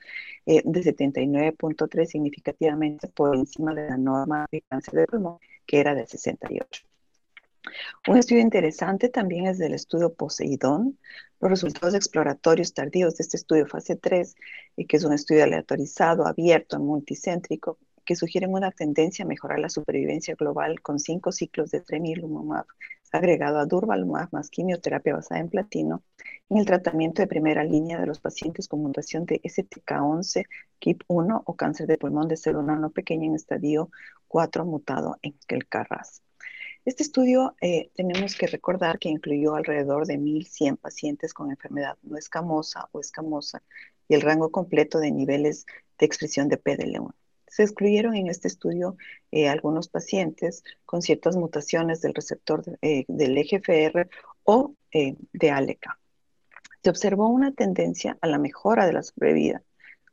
eh, 0.45 0.61
de 0.65 0.81
79.3 0.83 2.05
significativamente 2.05 3.07
por 3.07 3.35
encima 3.35 3.73
de 3.73 3.89
la 3.89 3.97
norma 3.97 4.45
de 4.51 4.61
cáncer 4.61 4.95
de 4.95 5.07
pulmón, 5.07 5.39
que 5.65 5.79
era 5.79 5.95
de 5.95 6.05
68. 6.05 6.83
Un 8.07 8.17
estudio 8.17 8.41
interesante 8.41 9.09
también 9.09 9.47
es 9.47 9.57
del 9.57 9.73
estudio 9.73 10.13
Poseidón. 10.13 10.99
Los 11.39 11.49
resultados 11.49 11.95
exploratorios 11.95 12.73
tardíos 12.73 13.17
de 13.17 13.23
este 13.23 13.37
estudio 13.37 13.65
fase 13.65 13.95
3, 13.95 14.35
y 14.77 14.85
que 14.85 14.97
es 14.97 15.03
un 15.03 15.13
estudio 15.13 15.43
aleatorizado, 15.43 16.27
abierto, 16.27 16.79
multicéntrico, 16.79 17.79
que 18.05 18.15
sugieren 18.15 18.53
una 18.53 18.71
tendencia 18.71 19.25
a 19.25 19.27
mejorar 19.27 19.59
la 19.59 19.69
supervivencia 19.69 20.35
global 20.35 20.81
con 20.81 20.99
cinco 20.99 21.31
ciclos 21.31 21.71
de 21.71 21.81
tremilumab 21.81 22.65
agregado 23.15 23.59
a 23.59 23.65
durvalumab 23.65 24.29
más 24.31 24.49
quimioterapia 24.49 25.15
basada 25.15 25.41
en 25.41 25.49
platino 25.49 26.03
en 26.49 26.57
el 26.57 26.65
tratamiento 26.65 27.21
de 27.21 27.27
primera 27.27 27.63
línea 27.63 27.99
de 27.99 28.05
los 28.05 28.19
pacientes 28.19 28.67
con 28.67 28.81
mutación 28.81 29.25
de 29.25 29.41
STK11, 29.41 30.45
KIP1 30.79 31.43
o 31.45 31.55
cáncer 31.55 31.87
de 31.87 31.97
pulmón 31.97 32.27
de 32.27 32.37
célula 32.37 32.75
no 32.75 32.91
pequeña 32.91 33.25
en 33.25 33.35
estadio 33.35 33.89
4 34.27 34.65
mutado 34.65 35.17
en 35.21 35.35
el 35.47 35.67
CARRAS. 35.67 36.21
Este 36.83 37.01
estudio 37.01 37.55
eh, 37.61 37.89
tenemos 37.95 38.35
que 38.35 38.45
recordar 38.45 38.99
que 38.99 39.09
incluyó 39.09 39.55
alrededor 39.55 40.05
de 40.05 40.19
1.100 40.19 40.77
pacientes 40.77 41.33
con 41.33 41.49
enfermedad 41.49 41.97
no 42.03 42.15
escamosa 42.17 42.89
o 42.91 42.99
escamosa 42.99 43.63
y 44.07 44.13
el 44.13 44.21
rango 44.21 44.51
completo 44.51 44.99
de 44.99 45.11
niveles 45.11 45.65
de 45.97 46.05
expresión 46.05 46.47
de 46.47 46.61
PDL1 46.61 47.11
se 47.55 47.63
excluyeron 47.63 48.15
en 48.15 48.27
este 48.27 48.49
estudio 48.49 48.97
eh, 49.31 49.47
algunos 49.47 49.87
pacientes 49.87 50.61
con 50.83 51.01
ciertas 51.01 51.37
mutaciones 51.37 52.01
del 52.01 52.13
receptor 52.13 52.65
eh, 52.81 53.05
del 53.07 53.37
EGFR 53.37 54.09
o 54.43 54.75
eh, 54.91 55.15
de 55.31 55.51
ALECA. 55.51 55.97
Se 56.83 56.89
observó 56.89 57.29
una 57.29 57.53
tendencia 57.53 58.17
a 58.19 58.27
la 58.27 58.39
mejora 58.39 58.85
de 58.85 58.91
la 58.91 59.03
sobrevida 59.03 59.63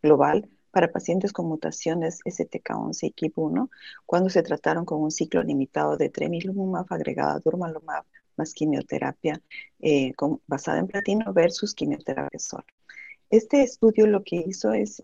global 0.00 0.48
para 0.70 0.92
pacientes 0.92 1.33
con 1.33 1.46
mutaciones 1.46 2.20
STK11 2.24 3.09
y 3.09 3.12
KIP1 3.12 3.68
cuando 4.07 4.31
se 4.31 4.44
trataron 4.44 4.85
con 4.85 5.02
un 5.02 5.11
ciclo 5.11 5.42
limitado 5.42 5.96
de 5.96 6.11
tremilumab 6.11 6.87
agregado 6.90 7.42
a 7.42 8.05
más 8.37 8.55
quimioterapia 8.55 9.42
basada 10.46 10.78
en 10.78 10.87
platino 10.87 11.33
versus 11.33 11.74
quimioterapia 11.74 12.38
sola. 12.38 12.64
Este 13.31 13.62
estudio 13.62 14.07
lo 14.07 14.22
que 14.22 14.37
hizo 14.37 14.72
es 14.72 15.02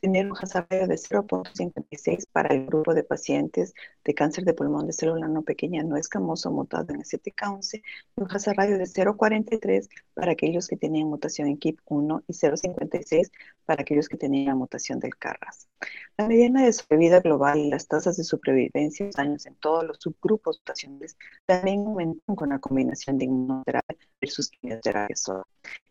tener 0.00 0.26
un 0.30 0.36
hazard 0.36 0.68
de 0.68 0.94
0.56 0.94 2.26
para 2.32 2.54
el 2.54 2.66
grupo 2.66 2.94
de 2.94 3.02
pacientes 3.02 3.74
de 4.04 4.14
cáncer 4.14 4.44
de 4.44 4.54
pulmón 4.54 4.86
de 4.86 4.92
célula 4.92 5.28
no 5.28 5.42
pequeña 5.42 5.82
no 5.82 5.96
escamoso 5.96 6.50
mutado 6.50 6.94
en 6.94 7.00
STK11 7.00 7.82
y 8.16 8.20
un 8.20 8.28
hazard 8.30 8.56
de 8.56 8.84
0.43 8.84 9.88
para 10.14 10.32
aquellos 10.32 10.68
que 10.68 10.76
tenían 10.76 11.08
mutación 11.08 11.48
en 11.48 11.58
KIP1 11.58 12.24
y 12.26 12.32
0.56 12.32 13.30
para 13.64 13.82
aquellos 13.82 14.08
que 14.08 14.16
tenían 14.16 14.58
mutación 14.58 14.98
del 15.00 15.16
CARRAS. 15.16 15.68
La 16.16 16.28
mediana 16.28 16.64
de 16.64 16.72
sobrevida 16.72 17.20
global 17.20 17.58
y 17.58 17.70
las 17.70 17.88
tasas 17.88 18.16
de 18.16 18.24
supervivencia 18.24 19.06
en 19.06 19.12
años 19.16 19.46
en 19.46 19.54
todos 19.56 19.84
los 19.84 19.98
subgrupos 20.00 20.58
mutacionales 20.60 21.16
también 21.46 21.86
aumentan 21.86 22.36
con 22.36 22.50
la 22.50 22.58
combinación 22.58 23.18
de 23.18 23.26
inmunoterapia 23.26 24.08
versus 24.20 24.50
quimioterapia 24.50 25.16
sola 25.16 25.44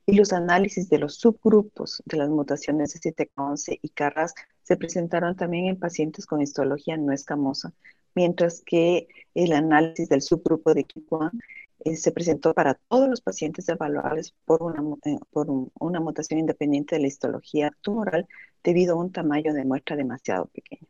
y 0.06 0.14
los 0.14 0.34
análisis 0.34 0.90
de 0.90 1.00
los 1.00 1.16
subgrupos 1.16 2.04
de 2.06 2.18
las 2.18 2.30
mutaciones 2.30 2.94
de 2.94 3.12
CTK11 3.12 3.80
y 3.82 3.90
CARRAS 3.90 4.34
se 4.64 4.78
presentaron 4.78 5.36
también 5.36 5.66
en 5.66 5.80
pacientes 5.80 6.26
con 6.26 6.42
histología 6.42 6.98
no 6.98 7.12
escamosa, 7.12 7.74
mientras 8.14 8.62
que 8.62 9.08
el 9.34 9.54
análisis 9.54 10.10
del 10.10 10.22
subgrupo 10.22 10.74
de 10.74 10.86
KIP1 10.86 11.32
eh, 11.86 11.96
se 11.96 12.12
presentó 12.12 12.54
para 12.54 12.76
todos 12.76 13.10
los 13.10 13.22
pacientes 13.22 13.68
evaluables 13.70 14.34
por, 14.46 14.64
una, 14.64 14.82
eh, 15.06 15.18
por 15.32 15.48
una 15.80 16.00
mutación 16.00 16.40
independiente 16.40 16.96
de 16.96 17.02
la 17.02 17.08
histología 17.08 17.72
tumoral 17.82 18.28
debido 18.64 18.96
a 18.96 19.00
un 19.00 19.12
tamaño 19.12 19.54
de 19.54 19.66
muestra 19.66 19.96
demasiado 19.96 20.48
pequeño. 20.48 20.88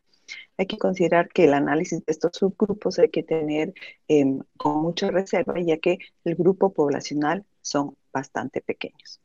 Hay 0.56 0.66
que 0.66 0.78
considerar 0.78 1.28
que 1.28 1.44
el 1.44 1.54
análisis 1.54 2.04
de 2.04 2.12
estos 2.12 2.32
subgrupos 2.34 2.98
hay 2.98 3.10
que 3.10 3.22
tener 3.22 3.74
em, 4.08 4.40
con 4.56 4.82
mucha 4.82 5.10
reserva, 5.10 5.54
ya 5.60 5.78
que 5.78 5.98
el 6.24 6.34
grupo 6.34 6.72
poblacional 6.72 7.44
son 7.60 7.96
bastante 8.12 8.60
pequeños. 8.60 9.20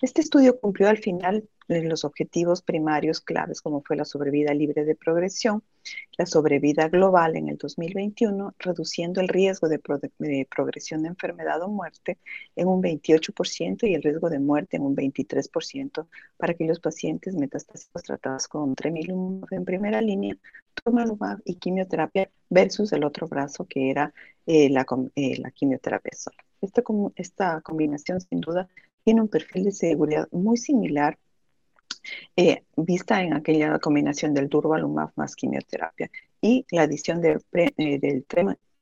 Este 0.00 0.20
estudio 0.20 0.58
cumplió 0.60 0.88
al 0.88 0.98
final 0.98 1.48
los 1.68 2.04
objetivos 2.04 2.62
primarios 2.62 3.20
claves 3.20 3.60
como 3.60 3.82
fue 3.82 3.96
la 3.96 4.04
sobrevida 4.04 4.54
libre 4.54 4.84
de 4.84 4.94
progresión, 4.94 5.62
la 6.16 6.26
sobrevida 6.26 6.88
global 6.88 7.36
en 7.36 7.48
el 7.48 7.56
2021, 7.56 8.54
reduciendo 8.58 9.20
el 9.20 9.28
riesgo 9.28 9.68
de, 9.68 9.78
progresión 10.48 11.02
de 11.02 11.08
enfermedad 11.08 11.62
o 11.62 11.68
muerte 11.68 12.18
en 12.54 12.68
un 12.68 12.82
28% 12.82 13.88
y 13.88 13.94
el 13.94 14.02
riesgo 14.02 14.30
de 14.30 14.38
muerte 14.38 14.76
en 14.76 14.82
un 14.82 14.96
23% 14.96 16.06
para 16.36 16.52
aquellos 16.52 16.80
pacientes 16.80 17.34
metastásicos 17.34 18.02
tratados 18.02 18.48
con 18.48 18.74
tremilumab 18.74 19.52
en 19.52 19.64
primera 19.64 20.00
línea, 20.00 20.36
tomazumab 20.84 21.40
y 21.44 21.56
quimioterapia 21.56 22.30
versus 22.48 22.92
el 22.92 23.04
otro 23.04 23.26
brazo 23.28 23.66
que 23.66 23.90
era 23.90 24.12
eh, 24.46 24.70
la, 24.70 24.86
eh, 25.16 25.38
la, 25.40 25.50
quimioterapia 25.50 26.12
sola. 26.16 26.36
Esta, 26.60 26.82
esta 27.16 27.60
combinación 27.60 28.20
sin 28.20 28.40
duda 28.40 28.68
tiene 29.04 29.20
un 29.20 29.28
perfil 29.28 29.64
de 29.64 29.72
seguridad 29.72 30.28
muy 30.32 30.56
similar 30.56 31.18
eh, 32.36 32.64
vista 32.76 33.22
en 33.22 33.34
aquella 33.34 33.78
combinación 33.78 34.34
del 34.34 34.48
durvalumab 34.48 35.10
más 35.16 35.34
quimioterapia 35.36 36.10
y 36.40 36.66
la 36.70 36.82
adición 36.82 37.20
del, 37.20 37.42
eh, 37.52 37.98
del 37.98 38.24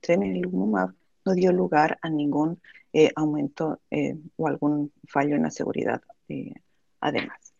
tremelimumab 0.01 0.95
no 1.25 1.35
dio 1.35 1.53
lugar 1.53 1.99
a 2.03 2.11
ningún 2.11 2.61
eh, 2.93 3.11
aumento 3.17 3.81
o 4.37 4.47
algún 4.47 4.93
fallo 5.09 5.37
en 5.37 5.43
la 5.43 5.51
seguridad 5.51 6.03
además. 7.01 7.55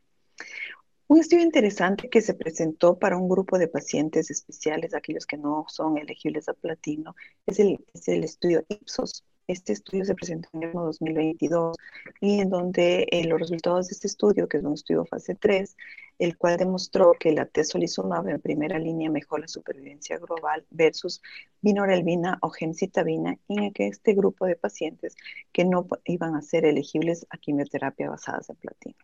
Un 1.07 1.19
estudio 1.21 1.45
interesante 1.45 2.09
que 2.09 2.23
se 2.23 2.35
presentó 2.35 2.99
para 2.99 3.17
un 3.17 3.29
grupo 3.29 3.59
de 3.59 3.69
pacientes 3.69 4.31
especiales, 4.31 4.95
aquellos 4.95 5.27
que 5.27 5.37
no 5.37 5.67
son 5.69 5.99
elegibles 5.99 6.49
a 6.49 6.55
platino, 6.55 7.15
es 7.47 7.61
el, 7.61 7.85
es 7.93 8.09
el 8.09 8.25
estudio 8.25 8.65
Ipsos 8.69 9.23
este 9.47 9.73
estudio 9.73 10.05
se 10.05 10.15
presentó 10.15 10.49
en 10.53 10.63
el 10.63 10.69
año 10.71 10.85
2022 10.85 11.77
y 12.21 12.41
en 12.41 12.51
donde 12.51 13.07
eh, 13.11 13.25
los 13.27 13.41
resultados 13.41 13.89
de 13.89 13.93
este 13.93 14.07
estudio, 14.07 14.49
que 14.49 14.59
es 14.59 14.65
un 14.65 14.75
estudio 14.75 15.05
fase 15.05 15.35
3, 15.35 15.77
el 16.19 16.37
cual 16.39 16.57
demostró 16.57 17.13
que 17.19 17.33
la 17.33 17.47
tesolizumab 17.47 18.29
en 18.29 18.41
primera 18.41 18.79
línea 18.79 19.11
mejora 19.11 19.43
la 19.43 19.49
supervivencia 19.49 20.19
global 20.19 20.65
versus 20.71 21.21
vinorelvina 21.61 22.39
o 22.41 22.51
gemcitabina 22.51 23.39
en 23.49 23.73
este 23.75 24.15
grupo 24.15 24.47
de 24.47 24.57
pacientes 24.57 25.17
que 25.53 25.65
no 25.65 25.87
iban 26.05 26.37
a 26.37 26.43
ser 26.43 26.65
elegibles 26.65 27.27
a 27.31 27.39
quimioterapia 27.39 28.11
basadas 28.11 28.49
en 28.51 28.57
platino. 28.57 28.97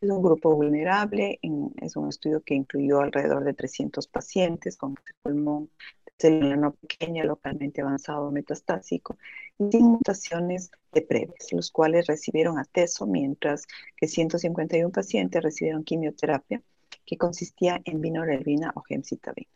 Es 0.00 0.08
un 0.08 0.22
grupo 0.22 0.54
vulnerable, 0.54 1.38
es 1.82 1.96
un 1.96 2.08
estudio 2.08 2.42
que 2.42 2.54
incluyó 2.54 3.00
alrededor 3.00 3.44
de 3.44 3.52
300 3.52 4.06
pacientes 4.06 4.76
con 4.76 4.94
pulmón 5.22 5.70
célula 6.18 6.56
no 6.56 6.74
pequeña, 6.74 7.24
localmente 7.24 7.82
avanzado 7.82 8.30
metastásico, 8.30 9.16
y 9.58 9.70
sin 9.70 9.86
mutaciones 9.86 10.70
de 10.92 11.02
previas, 11.02 11.52
los 11.52 11.70
cuales 11.70 12.06
recibieron 12.06 12.58
ateso, 12.58 13.06
mientras 13.06 13.66
que 13.96 14.08
151 14.08 14.90
pacientes 14.90 15.42
recibieron 15.42 15.84
quimioterapia, 15.84 16.62
que 17.04 17.16
consistía 17.16 17.80
en 17.84 18.00
vinorelvina 18.00 18.72
o 18.74 18.82
gemcitabina. 18.82 19.48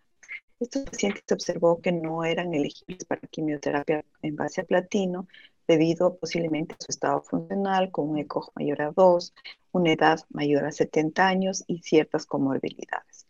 Estos 0.61 0.83
pacientes 0.83 1.25
se 1.27 1.35
observó 1.35 1.81
que 1.81 1.91
no 1.91 2.23
eran 2.25 2.53
elegibles 2.53 3.05
para 3.07 3.23
quimioterapia 3.23 4.05
en 4.23 4.37
base 4.37 4.61
a 4.61 4.65
platino, 4.65 5.27
debido 5.67 6.17
posiblemente 6.17 6.75
a 6.75 6.77
su 6.81 6.91
estado 6.91 7.23
funcional, 7.23 7.91
con 7.91 8.11
un 8.11 8.19
ECOG 8.19 8.53
mayor 8.57 8.83
a 8.83 8.93
2, 8.93 9.35
una 9.73 9.93
edad 9.93 10.21
mayor 10.29 10.65
a 10.65 10.73
70 10.73 11.27
años 11.27 11.65
y 11.67 11.79
ciertas 11.79 12.27
comorbilidades. 12.27 13.27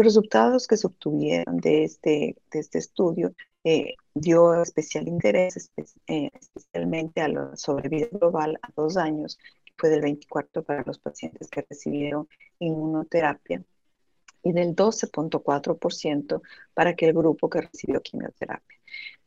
Los 0.00 0.06
resultados 0.06 0.66
que 0.66 0.78
se 0.78 0.86
obtuvieron 0.86 1.58
de 1.58 1.84
este, 1.84 2.34
de 2.50 2.58
este 2.58 2.78
estudio 2.78 3.34
eh, 3.64 3.96
dio 4.14 4.62
especial 4.62 5.06
interés, 5.06 5.70
eh, 6.06 6.30
especialmente 6.32 7.20
a 7.20 7.28
la 7.28 7.54
sobrevida 7.54 8.06
global 8.10 8.58
a 8.62 8.70
dos 8.74 8.96
años, 8.96 9.36
que 9.62 9.74
fue 9.76 9.90
del 9.90 10.00
24 10.00 10.62
para 10.62 10.84
los 10.86 10.98
pacientes 10.98 11.50
que 11.50 11.66
recibieron 11.68 12.26
inmunoterapia 12.60 13.62
y 14.42 14.52
del 14.52 14.74
12.4% 14.74 16.42
para 16.74 16.90
aquel 16.90 17.12
grupo 17.12 17.48
que 17.50 17.62
recibió 17.62 18.00
quimioterapia. 18.00 18.78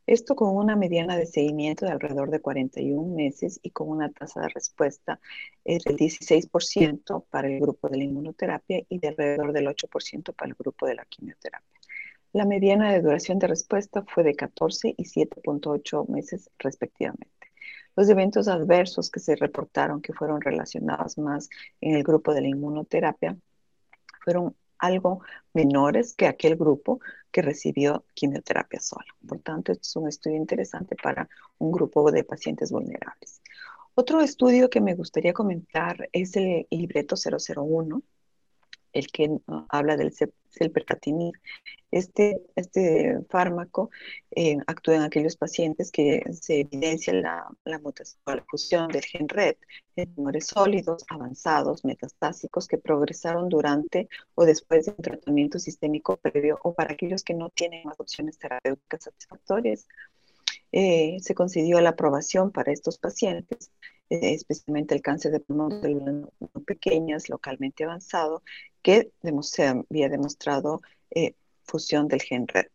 Esto 0.06 0.36
con 0.36 0.54
una 0.54 0.76
mediana 0.76 1.16
de 1.16 1.24
seguimiento 1.24 1.86
de 1.86 1.92
alrededor 1.92 2.30
de 2.30 2.40
41 2.40 3.14
meses 3.14 3.58
y 3.62 3.70
con 3.70 3.88
una 3.88 4.12
tasa 4.12 4.42
de 4.42 4.48
respuesta 4.48 5.18
del 5.64 5.80
16% 5.80 7.24
para 7.30 7.48
el 7.48 7.58
grupo 7.58 7.88
de 7.88 7.96
la 7.96 8.04
inmunoterapia 8.04 8.84
y 8.88 8.98
de 8.98 9.08
alrededor 9.08 9.52
del 9.52 9.66
8% 9.66 10.34
para 10.34 10.50
el 10.50 10.54
grupo 10.56 10.86
de 10.86 10.96
la 10.96 11.06
quimioterapia. 11.06 11.80
La 12.34 12.44
mediana 12.44 12.92
de 12.92 13.00
duración 13.00 13.38
de 13.38 13.46
respuesta 13.46 14.04
fue 14.06 14.24
de 14.24 14.34
14 14.34 14.94
y 14.94 15.04
7.8 15.04 16.08
meses 16.08 16.50
respectivamente. 16.58 17.30
Los 17.96 18.08
eventos 18.08 18.48
adversos 18.48 19.08
que 19.10 19.20
se 19.20 19.36
reportaron 19.36 20.02
que 20.02 20.12
fueron 20.12 20.40
relacionados 20.40 21.16
más 21.16 21.48
en 21.80 21.94
el 21.94 22.02
grupo 22.02 22.34
de 22.34 22.42
la 22.42 22.48
inmunoterapia 22.48 23.38
fueron 24.24 24.56
algo 24.84 25.22
menores 25.52 26.14
que 26.14 26.26
aquel 26.26 26.56
grupo 26.56 27.00
que 27.30 27.42
recibió 27.42 28.04
quimioterapia 28.14 28.80
sola. 28.80 29.06
Por 29.26 29.40
tanto, 29.40 29.72
es 29.72 29.96
un 29.96 30.08
estudio 30.08 30.36
interesante 30.36 30.96
para 31.02 31.28
un 31.58 31.72
grupo 31.72 32.10
de 32.10 32.24
pacientes 32.24 32.70
vulnerables. 32.70 33.42
Otro 33.94 34.20
estudio 34.20 34.70
que 34.70 34.80
me 34.80 34.94
gustaría 34.94 35.32
comentar 35.32 36.08
es 36.12 36.36
el 36.36 36.66
libreto 36.70 37.14
001, 37.16 38.02
el 38.94 39.08
que 39.08 39.38
habla 39.68 39.96
del 39.96 40.12
selpercatinib. 40.50 41.34
Este, 41.90 42.40
este 42.56 43.20
fármaco 43.28 43.90
eh, 44.32 44.56
actúa 44.66 44.96
en 44.96 45.02
aquellos 45.02 45.36
pacientes 45.36 45.92
que 45.92 46.22
se 46.32 46.60
evidencia 46.60 47.12
la, 47.12 47.78
mutación 47.80 48.20
o 48.24 48.34
la 48.34 48.44
fusión 48.44 48.88
del 48.88 49.04
gen 49.04 49.28
RED 49.28 49.56
en 49.94 50.12
tumores 50.14 50.46
sólidos, 50.46 51.04
avanzados, 51.08 51.84
metastásicos 51.84 52.66
que 52.66 52.78
progresaron 52.78 53.48
durante 53.48 54.08
o 54.34 54.44
después 54.44 54.86
de 54.86 54.92
un 54.92 55.02
tratamiento 55.02 55.58
sistémico 55.60 56.16
previo 56.16 56.58
o 56.64 56.74
para 56.74 56.94
aquellos 56.94 57.22
que 57.22 57.34
no 57.34 57.50
tienen 57.50 57.82
más 57.84 58.00
opciones 58.00 58.38
terapéuticas 58.38 59.04
satisfactorias. 59.04 59.86
Eh, 60.72 61.18
se 61.20 61.34
concedió 61.36 61.80
la 61.80 61.90
aprobación 61.90 62.50
para 62.50 62.72
estos 62.72 62.98
pacientes 62.98 63.70
especialmente 64.22 64.94
el 64.94 65.02
cáncer 65.02 65.32
de 65.32 65.40
pulmón 65.40 65.80
células 65.80 66.28
pequeñas, 66.66 67.28
localmente 67.28 67.84
avanzado, 67.84 68.42
que 68.82 69.10
se 69.42 69.66
había 69.66 70.08
demostrado 70.08 70.82
eh, 71.10 71.34
fusión 71.64 72.08
del 72.08 72.22
gen 72.22 72.46
RED. 72.46 72.70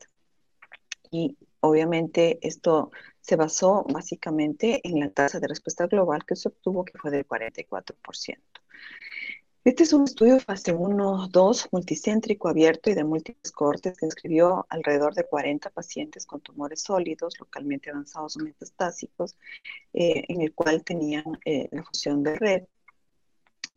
Y 1.11 1.37
obviamente 1.61 2.39
esto 2.41 2.91
se 3.21 3.35
basó 3.35 3.85
básicamente 3.91 4.81
en 4.83 4.99
la 4.99 5.09
tasa 5.09 5.39
de 5.39 5.47
respuesta 5.47 5.87
global 5.87 6.25
que 6.25 6.35
se 6.35 6.49
obtuvo, 6.49 6.85
que 6.85 6.97
fue 6.97 7.11
del 7.11 7.27
44%. 7.27 8.37
Este 9.69 9.83
es 9.83 9.93
un 9.93 10.05
estudio 10.05 10.39
fase 10.39 10.73
1-2 10.73 11.67
multicéntrico 11.71 12.47
abierto 12.49 12.89
y 12.89 12.95
de 12.95 13.03
múltiples 13.03 13.51
cortes 13.51 13.95
que 13.95 14.07
inscribió 14.07 14.65
alrededor 14.67 15.13
de 15.13 15.25
40 15.25 15.69
pacientes 15.69 16.25
con 16.25 16.41
tumores 16.41 16.81
sólidos, 16.81 17.39
localmente 17.39 17.91
avanzados 17.91 18.35
o 18.35 18.39
metastásicos, 18.39 19.37
eh, 19.93 20.23
en 20.27 20.41
el 20.41 20.55
cual 20.55 20.83
tenían 20.83 21.37
eh, 21.45 21.69
la 21.71 21.83
fusión 21.83 22.23
de 22.23 22.35
red. 22.35 22.63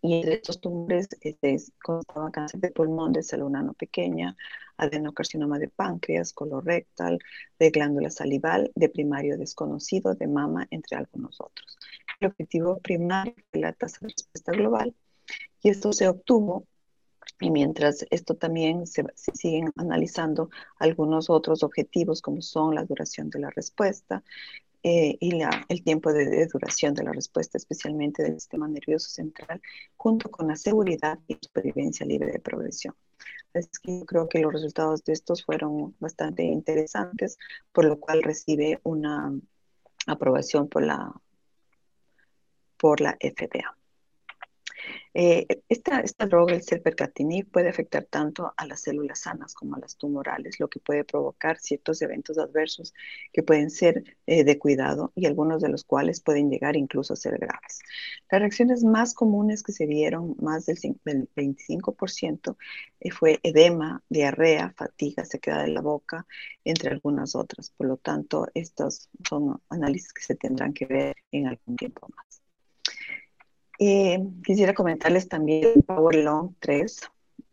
Y 0.01 0.15
entre 0.15 0.37
estos 0.37 0.63
tumores 0.63 1.11
este, 1.21 1.59
constaba 1.85 2.31
cáncer 2.31 2.61
de 2.61 2.71
pulmón 2.71 3.13
de 3.13 3.23
célula 3.23 3.63
no 3.63 3.75
pequeña, 3.75 4.35
adenocarcinoma 4.79 5.59
de 5.59 5.69
páncreas, 5.69 6.33
colorectal, 6.33 7.19
de 7.59 7.69
glándula 7.69 8.09
salival, 8.09 8.73
de 8.75 8.89
primario 8.89 9.37
desconocido, 9.37 10.15
de 10.15 10.27
mama, 10.27 10.67
entre 10.71 10.97
algunos 10.97 11.39
otros. 11.39 11.79
El 12.19 12.29
objetivo 12.29 12.79
primario 12.79 13.35
de 13.53 13.61
la 13.61 13.75
tasa 13.75 13.99
de 14.01 14.09
respuesta 14.09 14.53
global 14.53 14.95
y 15.63 15.71
esto 15.71 15.93
se 15.93 16.09
obtuvo 16.09 16.67
y 17.41 17.51
mientras 17.51 18.07
esto 18.11 18.37
también 18.37 18.87
se, 18.87 19.05
siguen 19.15 19.73
analizando 19.77 20.51
algunos 20.79 21.29
otros 21.29 21.63
objetivos 21.63 22.23
como 22.23 22.41
son 22.41 22.75
la 22.75 22.85
duración 22.85 23.31
de 23.31 23.41
la 23.41 23.51
respuesta 23.51 24.23
eh, 24.85 25.17
y 25.21 25.33
la, 25.33 25.65
el 25.69 25.83
tiempo 25.83 26.13
de, 26.13 26.47
duración 26.47 26.95
de 26.95 27.05
la 27.05 27.13
respuesta, 27.13 27.57
especialmente 27.57 28.23
del 28.23 28.35
sistema 28.35 28.67
nervioso 28.67 29.09
central, 29.11 29.61
junto 29.97 30.31
con 30.31 30.49
la 30.49 30.57
seguridad 30.57 31.19
y 31.29 31.37
supervivencia 31.41 32.05
libre 32.05 32.33
de 32.33 32.41
progresión. 32.41 32.95
Así 33.55 33.69
que 33.83 33.99
yo 33.99 34.07
creo 34.07 34.29
que 34.29 34.41
los 34.41 34.53
resultados 34.53 35.05
de 35.05 35.13
estos 35.13 35.45
fueron 35.45 35.95
bastante 36.01 36.43
interesantes, 36.43 37.39
por 37.73 37.85
lo 37.85 38.01
cual 38.01 38.23
recibe 38.23 38.81
una 38.83 39.33
aprobación 40.07 40.69
por 40.69 40.85
la, 40.85 41.13
por 42.77 43.01
la 43.01 43.17
FDA. 43.21 43.77
Eh, 45.15 45.47
esta, 45.69 46.01
esta, 46.01 46.27
droga, 46.27 46.55
el 46.55 46.63
selpercatinib, 46.63 47.51
puede 47.51 47.69
afectar 47.69 48.05
tanto 48.05 48.55
a 48.57 48.67
las 48.67 48.81
células 48.83 49.21
sanas 49.21 49.55
como 49.55 49.77
a 49.77 49.79
las 49.79 49.97
tumorales, 49.97 50.59
lo 50.59 50.69
que 50.69 50.81
puede 50.81 51.05
provocar 51.05 51.59
ciertos 51.59 52.01
eventos 52.01 52.39
adversos 52.39 52.95
que 53.33 53.43
pueden 53.43 53.71
ser 53.71 54.17
eh, 54.27 54.45
de 54.45 54.59
cuidado 54.59 55.13
y 55.15 55.27
algunos 55.27 55.61
de 55.61 55.69
los 55.69 55.85
cuales 55.85 56.23
pueden 56.23 56.51
llegar 56.51 56.77
incluso 56.77 57.13
a 57.13 57.17
ser 57.17 57.39
graves. 57.39 57.81
Las 58.31 58.41
reacciones 58.41 58.85
más 58.85 59.15
comunes 59.15 59.63
que 59.63 59.73
se 59.73 59.87
vieron, 59.87 60.37
más 60.41 60.67
del, 60.67 60.79
25%, 60.79 62.57
eh, 63.01 63.11
fue 63.11 63.41
edema, 63.43 64.03
diarrea, 64.09 64.73
fatiga, 64.77 65.25
sequedad 65.25 65.65
de 65.65 65.73
la 65.73 65.83
boca, 65.83 66.27
entre 66.65 66.91
algunas 66.91 67.35
otras. 67.35 67.71
Por 67.71 67.87
lo 67.89 67.97
tanto, 67.99 68.49
estos 68.55 69.11
son 69.29 69.61
análisis 69.69 70.13
que 70.13 70.23
se 70.23 70.37
tendrán 70.37 70.73
que 70.73 70.87
ver 70.87 71.17
en 71.33 71.49
algún 71.49 71.77
tiempo 71.77 72.09
más. 72.17 72.42
Eh, 73.85 74.17
quisiera 74.45 74.75
comentarles 74.75 75.27
también 75.29 75.83
Power 75.85 76.15
Long 76.15 76.55
3. 76.61 77.01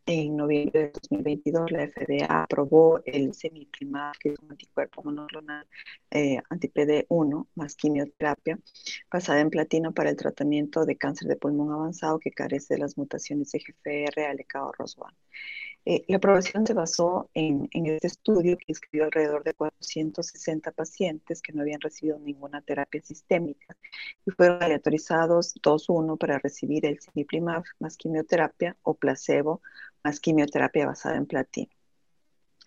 En 0.06 0.38
noviembre 0.38 0.80
de 0.80 0.92
2022, 0.92 1.72
la 1.72 1.88
FDA 1.88 2.44
aprobó 2.44 3.02
el 3.04 3.34
semiprimab, 3.34 4.16
que 4.20 4.30
es 4.30 4.40
un 4.40 4.52
anticuerpo 4.52 5.02
monoclonal 5.04 5.66
eh, 6.12 6.40
anti-PD1 6.52 7.48
más 7.56 7.76
quimioterapia, 7.76 8.60
basada 9.12 9.40
en 9.40 9.50
platino 9.50 9.92
para 9.92 10.12
el 10.12 10.18
tratamiento 10.18 10.86
de 10.86 10.98
cáncer 10.98 11.28
de 11.28 11.36
pulmón 11.36 11.72
avanzado 11.74 12.20
que 12.20 12.30
carece 12.30 12.76
de 12.76 12.82
las 12.82 12.96
mutaciones 12.96 13.52
de 13.52 13.62
GFR, 13.62 14.26
ALK 14.28 14.56
o 14.68 14.72
ROS1. 14.74 15.12
Eh, 15.86 16.04
la 16.08 16.18
aprobación 16.18 16.68
se 16.68 16.74
basó 16.74 17.30
en, 17.34 17.70
este 17.72 18.08
estudio 18.08 18.58
que 18.58 18.66
inscribió 18.68 19.06
alrededor 19.06 19.44
de 19.44 19.54
460 19.54 20.72
pacientes 20.72 21.42
que 21.42 21.54
no 21.54 21.62
habían 21.62 21.82
recibido 21.82 22.20
ninguna 22.20 22.62
terapia 22.62 23.02
sistémica 23.02 23.76
y 24.26 24.32
fueron 24.32 24.62
aleatorizados 24.62 25.56
2-1 25.62 26.18
para 26.18 26.38
recibir 26.40 26.86
el 26.86 27.00
cimiplimab 27.00 27.64
más 27.80 27.98
quimioterapia 27.98 28.78
o 28.84 28.94
placebo 28.94 29.62
más 30.04 30.20
quimioterapia 30.20 30.86
basada 30.86 31.18
en 31.18 31.26
platino. 31.26 31.72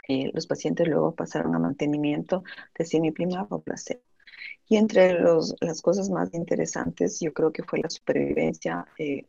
Eh, 0.08 0.30
los 0.34 0.46
pacientes 0.46 0.88
luego 0.88 1.14
pasaron 1.14 1.54
a 1.54 1.58
mantenimiento 1.58 2.42
de 2.76 2.84
cimiplimab 2.84 3.52
o 3.52 3.62
placebo. 3.62 4.02
Y 4.68 4.76
entre 4.76 5.20
las 5.60 5.82
cosas 5.82 6.08
más 6.10 6.32
interesantes, 6.34 7.20
yo 7.20 7.32
creo 7.32 7.52
que 7.52 7.62
fue 7.62 7.80
la 7.80 7.90
supervivencia 7.90 8.86
eh, 8.98 9.26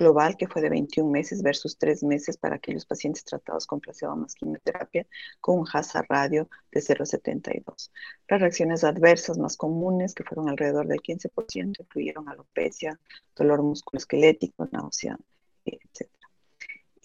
global 0.00 0.36
que 0.36 0.48
fue 0.48 0.62
de 0.62 0.70
21 0.70 1.10
meses 1.10 1.42
versus 1.42 1.76
3 1.76 2.02
meses 2.04 2.38
para 2.38 2.56
aquellos 2.56 2.86
pacientes 2.86 3.22
tratados 3.22 3.66
con 3.66 3.80
placebo 3.80 4.16
más 4.16 4.34
quimioterapia 4.34 5.06
con 5.40 5.58
un 5.58 5.66
hazard 5.70 6.06
radio 6.08 6.48
de 6.72 6.80
0,72. 6.80 7.90
Las 8.26 8.40
reacciones 8.40 8.82
adversas 8.82 9.36
más 9.38 9.56
comunes, 9.56 10.14
que 10.14 10.24
fueron 10.24 10.48
alrededor 10.48 10.86
del 10.86 11.00
15%, 11.00 11.80
incluyeron 11.80 12.28
alopecia, 12.28 12.98
dolor 13.36 13.62
musculoesquelético, 13.62 14.68
náusea, 14.72 15.18
etc. 15.66 16.08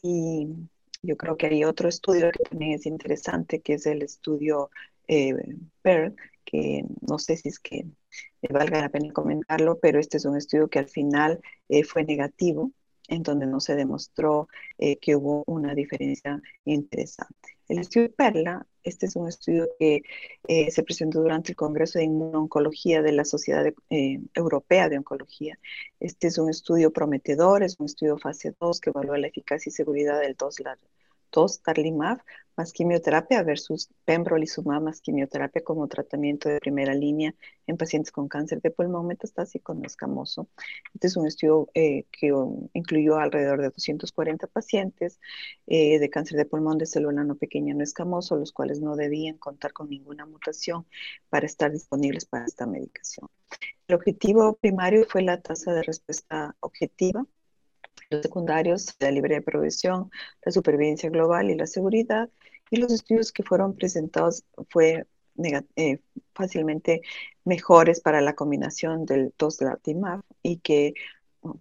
Y 0.01 0.47
yo 1.03 1.17
creo 1.17 1.35
que 1.35 1.47
hay 1.47 1.65
otro 1.65 1.89
estudio 1.89 2.31
que 2.31 2.43
también 2.45 2.71
es 2.73 2.85
interesante, 2.85 3.59
que 3.59 3.73
es 3.73 3.85
el 3.85 4.01
estudio 4.03 4.69
eh, 5.07 5.35
que 6.45 6.85
no 7.01 7.19
sé 7.19 7.35
si 7.37 7.49
es 7.49 7.59
que 7.59 7.85
valga 8.49 8.81
la 8.81 8.89
pena 8.89 9.11
comentarlo, 9.11 9.79
pero 9.79 9.99
este 9.99 10.17
es 10.17 10.25
un 10.25 10.37
estudio 10.37 10.69
que 10.69 10.79
al 10.79 10.87
final 10.87 11.41
eh, 11.67 11.83
fue 11.83 12.03
negativo 12.03 12.71
en 13.07 13.23
donde 13.23 13.45
no 13.47 13.59
se 13.59 13.75
demostró 13.75 14.47
eh, 14.77 14.97
que 14.97 15.15
hubo 15.15 15.43
una 15.47 15.73
diferencia 15.73 16.41
interesante. 16.65 17.57
El 17.67 17.79
estudio 17.79 18.11
Perla, 18.13 18.65
este 18.83 19.07
es 19.07 19.15
un 19.15 19.27
estudio 19.27 19.67
que 19.79 20.03
eh, 20.47 20.69
se 20.69 20.83
presentó 20.83 21.21
durante 21.21 21.51
el 21.51 21.55
Congreso 21.55 21.97
de 21.97 22.05
Inmunoncología 22.05 23.01
de 23.01 23.11
la 23.11 23.25
Sociedad 23.25 23.65
eh, 23.89 24.19
Europea 24.35 24.89
de 24.89 24.97
Oncología. 24.97 25.57
Este 25.99 26.27
es 26.27 26.37
un 26.37 26.49
estudio 26.49 26.91
prometedor, 26.91 27.63
es 27.63 27.75
un 27.79 27.87
estudio 27.87 28.17
fase 28.17 28.55
2 28.59 28.79
que 28.79 28.91
evalúa 28.91 29.17
la 29.17 29.27
eficacia 29.27 29.69
y 29.69 29.73
seguridad 29.73 30.19
del 30.19 30.35
2 30.35 30.55
Tarlimab 31.63 32.19
más 32.55 32.71
quimioterapia 32.71 33.43
versus 33.43 33.89
pembrolizumab 34.05 34.81
más 34.81 35.01
quimioterapia 35.01 35.63
como 35.63 35.87
tratamiento 35.87 36.49
de 36.49 36.59
primera 36.59 36.93
línea 36.93 37.35
en 37.67 37.77
pacientes 37.77 38.11
con 38.11 38.27
cáncer 38.27 38.61
de 38.61 38.71
pulmón 38.71 39.07
metastásico 39.07 39.73
no 39.73 39.85
escamoso. 39.85 40.47
Este 40.93 41.07
es 41.07 41.17
un 41.17 41.27
estudio 41.27 41.69
eh, 41.73 42.05
que 42.11 42.31
um, 42.31 42.69
incluyó 42.73 43.17
alrededor 43.17 43.61
de 43.61 43.69
240 43.69 44.47
pacientes 44.47 45.19
eh, 45.67 45.99
de 45.99 46.09
cáncer 46.09 46.37
de 46.37 46.45
pulmón 46.45 46.77
de 46.77 46.85
célula 46.85 47.23
no 47.23 47.35
pequeña 47.35 47.73
no 47.73 47.83
escamoso, 47.83 48.37
los 48.37 48.51
cuales 48.51 48.79
no 48.81 48.95
debían 48.95 49.37
contar 49.37 49.73
con 49.73 49.89
ninguna 49.89 50.25
mutación 50.25 50.85
para 51.29 51.45
estar 51.45 51.71
disponibles 51.71 52.25
para 52.25 52.45
esta 52.45 52.65
medicación. 52.65 53.29
El 53.87 53.95
objetivo 53.95 54.55
primario 54.55 55.05
fue 55.07 55.21
la 55.21 55.41
tasa 55.41 55.73
de 55.73 55.83
respuesta 55.83 56.55
objetiva 56.59 57.25
los 58.09 58.21
secundarios, 58.21 58.95
la 58.99 59.11
libre 59.11 59.35
de 59.35 59.41
progresión, 59.41 60.11
la 60.43 60.51
supervivencia 60.51 61.09
global 61.09 61.49
y 61.49 61.55
la 61.55 61.67
seguridad. 61.67 62.29
Y 62.69 62.77
los 62.77 62.91
estudios 62.91 63.31
que 63.31 63.43
fueron 63.43 63.75
presentados 63.75 64.43
fue 64.69 65.05
eh, 65.75 65.99
fácilmente 66.33 67.01
mejores 67.43 67.99
para 67.99 68.21
la 68.21 68.35
combinación 68.35 69.05
del 69.05 69.33
toslartimab 69.33 70.21
y 70.41 70.57
que 70.57 70.93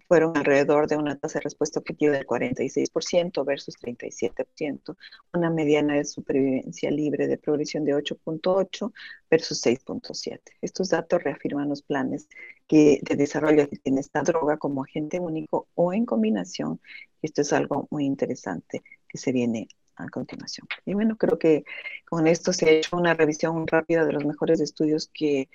fueron 0.07 0.35
alrededor 0.37 0.87
de 0.87 0.97
una 0.97 1.17
tasa 1.17 1.39
de 1.39 1.43
respuesta 1.43 1.79
objetiva 1.79 2.13
del 2.13 2.25
46% 2.25 3.45
versus 3.45 3.75
37%, 3.79 4.95
una 5.33 5.49
mediana 5.49 5.95
de 5.95 6.05
supervivencia 6.05 6.91
libre 6.91 7.27
de 7.27 7.37
progresión 7.37 7.85
de 7.85 7.95
8.8 7.95 8.93
versus 9.29 9.65
6.7. 9.65 10.39
Estos 10.61 10.89
datos 10.89 11.23
reafirman 11.23 11.69
los 11.69 11.81
planes 11.81 12.27
que, 12.67 12.99
de 13.01 13.15
desarrollo 13.15 13.69
que 13.69 13.77
tiene 13.77 14.01
esta 14.01 14.21
droga 14.21 14.57
como 14.57 14.83
agente 14.83 15.19
único 15.19 15.67
o 15.75 15.93
en 15.93 16.05
combinación. 16.05 16.79
Esto 17.21 17.41
es 17.41 17.53
algo 17.53 17.87
muy 17.91 18.05
interesante 18.05 18.83
que 19.07 19.17
se 19.17 19.31
viene 19.31 19.67
a 19.95 20.09
continuación. 20.09 20.67
Y 20.85 20.93
bueno, 20.93 21.17
creo 21.17 21.39
que 21.39 21.63
con 22.09 22.27
esto 22.27 22.53
se 22.53 22.65
ha 22.65 22.71
hecho 22.71 22.97
una 22.97 23.13
revisión 23.13 23.65
rápida 23.67 24.05
de 24.05 24.13
los 24.13 24.25
mejores 24.25 24.59
estudios 24.59 25.09
que 25.13 25.49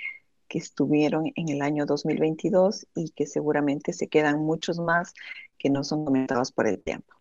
que 0.50 0.58
estuvieron 0.58 1.30
en 1.36 1.48
el 1.48 1.62
año 1.62 1.86
2022 1.86 2.88
y 2.94 3.10
que 3.10 3.26
seguramente 3.26 3.92
se 3.92 4.08
quedan 4.08 4.40
muchos 4.40 4.80
más 4.80 5.14
que 5.56 5.70
no 5.70 5.84
son 5.84 6.04
comentados 6.04 6.50
por 6.50 6.66
el 6.66 6.82
tiempo. 6.82 7.14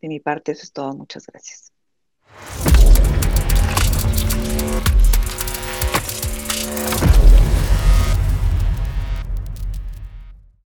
De 0.00 0.08
mi 0.08 0.18
parte, 0.18 0.52
eso 0.52 0.62
es 0.62 0.72
todo. 0.72 0.94
Muchas 0.94 1.26
gracias. 1.26 1.72